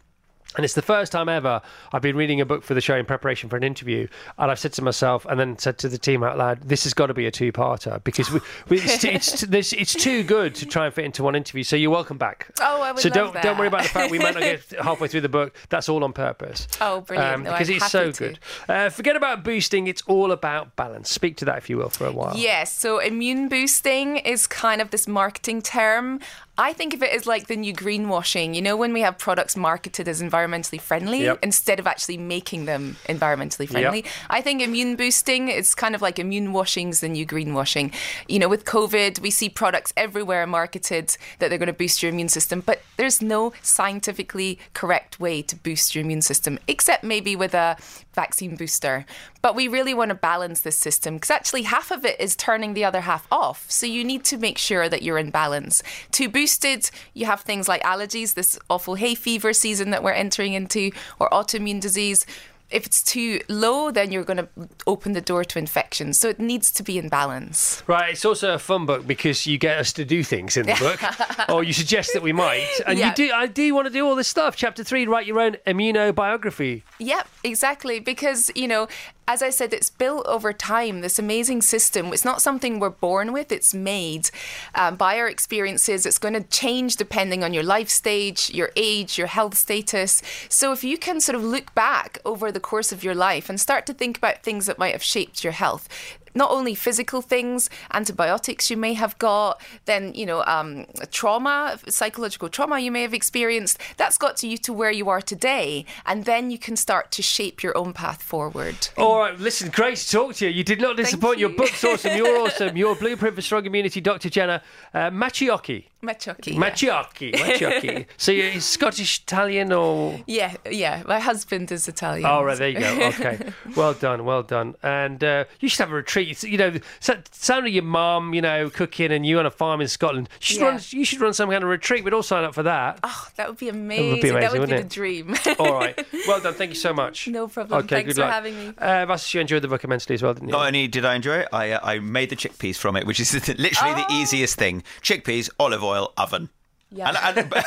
[0.57, 1.61] And it's the first time ever
[1.93, 4.59] I've been reading a book for the show in preparation for an interview, and I've
[4.59, 7.15] said to myself, and then said to the team out loud, "This has got to
[7.15, 10.95] be a two-parter because we, we, it's, it's, it's, it's too good to try and
[10.95, 12.51] fit into one interview." So you're welcome back.
[12.61, 13.43] Oh, I would so love don't that.
[13.43, 15.55] don't worry about the fact we might not get halfway through the book.
[15.69, 16.67] That's all on purpose.
[16.81, 17.35] Oh, brilliant.
[17.35, 18.19] I'm because it's so to.
[18.19, 18.39] good.
[18.69, 19.87] Uh, forget about boosting.
[19.87, 21.11] It's all about balance.
[21.11, 22.35] Speak to that, if you will, for a while.
[22.35, 26.21] Yes, so immune boosting is kind of this marketing term.
[26.61, 28.55] I think of it as like the new greenwashing.
[28.55, 31.39] You know, when we have products marketed as environmentally friendly Yep.
[31.43, 34.05] instead of actually making them environmentally friendly.
[34.29, 37.95] I think immune boosting is kind of like immune washing's the new greenwashing.
[38.27, 42.11] You know, with COVID, we see products everywhere marketed that they're going to boost your
[42.13, 47.37] immune system, but there's no scientifically correct way to boost your immune system, except maybe
[47.37, 47.77] with a
[48.15, 49.07] vaccine booster.
[49.41, 52.75] But we really want to balance this system because actually half of it is turning
[52.75, 53.65] the other half off.
[53.71, 55.83] So you need to make sure that you're in balance.
[56.13, 60.13] To boost it, you have things like allergies, this awful hay fever season that we're
[60.13, 60.91] entering into,
[61.21, 62.25] or autoimmune disease.
[62.71, 64.49] If it's too low, then you're going to
[64.87, 66.13] open the door to infection.
[66.13, 67.83] So it needs to be in balance.
[67.87, 70.75] Right, it's also a fun book because you get us to do things in the
[70.79, 73.09] book, or you suggest that we might, and Yeah.
[73.09, 73.31] you do.
[73.33, 74.55] I do want to do all this stuff.
[74.55, 76.83] Chapter three, write your own immunobiography.
[76.99, 78.01] Yep, exactly.
[78.01, 78.87] Because, you know,
[79.29, 82.15] as I said, it's built over time, this amazing system.
[82.15, 84.31] It's not something we're born with, it's made
[84.75, 86.07] um, by our experiences.
[86.07, 90.23] It's going to change depending on your life stage, your age, your health status.
[90.49, 93.61] So if you can sort of look back over the course of your life and
[93.61, 95.91] start to think about things that might have shaped your health,
[96.39, 102.49] not only physical things, antibiotics you may have got, then, you know, um, trauma, psychological
[102.49, 103.79] trauma you may have experienced.
[103.99, 105.85] That's got you to where you are today.
[106.07, 108.89] And then you can start to shape your own path forward.
[108.97, 110.53] All right, listen, great to talk to you.
[110.53, 111.39] You did not disappoint.
[111.39, 112.17] Your book's awesome.
[112.17, 112.77] You're awesome.
[112.77, 114.31] Your blueprint for strong immunity, Dr.
[114.31, 114.63] Jenna
[114.95, 115.88] uh, Macciochi.
[116.03, 116.55] Macciochi.
[116.55, 117.33] Macciochi.
[117.35, 118.07] Macciochi.
[118.17, 121.03] so you're Scottish, Italian, or Yeah, yeah.
[121.07, 122.25] My husband is Italian.
[122.25, 122.89] Oh, right, there you go.
[123.19, 123.39] Okay,
[123.75, 124.75] well done, well done.
[124.83, 126.29] And uh, you should have a retreat.
[126.31, 129.51] It's, You know, so- sound of your mum, you know, cooking, and you on a
[129.51, 130.29] farm in Scotland.
[130.35, 130.69] You should Yeah.
[130.69, 130.81] run.
[130.91, 132.05] You should run some kind of retreat.
[132.05, 133.01] We'd all sign up for that.
[133.03, 134.11] Oh, that would be That amazing.
[134.11, 135.35] would be amazing, that would be wouldn't the dream.
[135.59, 136.55] all right, well done.
[136.55, 137.27] Thank you so much.
[137.29, 137.81] No problem.
[137.81, 138.33] Okay, Thanks good for luck.
[138.35, 138.75] having me.
[138.79, 140.53] Uh, Vassos, you enjoyed the book immensely as well, didn't you?
[140.53, 143.19] Not only did I enjoy it, I uh, I made the chickpeas from it, which
[143.19, 144.21] is literally the Oh.
[144.23, 146.51] easiest thing: chickpeas, olive oil, oven.
[146.91, 147.09] Yeah.
[147.09, 147.53] And, and,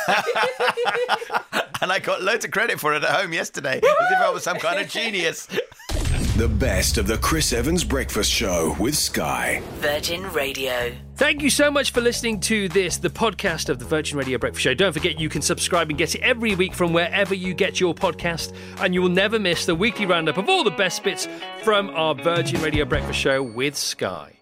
[1.80, 4.42] and I got loads of credit for it at home yesterday, as if I was
[4.42, 5.48] some kind of genius.
[6.36, 9.60] The best of the Chris Evans Breakfast Show with Sky.
[9.74, 10.90] Virgin Radio.
[11.16, 14.62] Thank you so much for listening to this, the podcast of the Virgin Radio Breakfast
[14.62, 14.72] Show.
[14.72, 17.94] Don't forget you can subscribe and get it every week from wherever you get your
[17.94, 21.28] podcast, and you will never miss the weekly roundup of all the best bits
[21.64, 24.41] from our Virgin Radio Breakfast Show with Sky.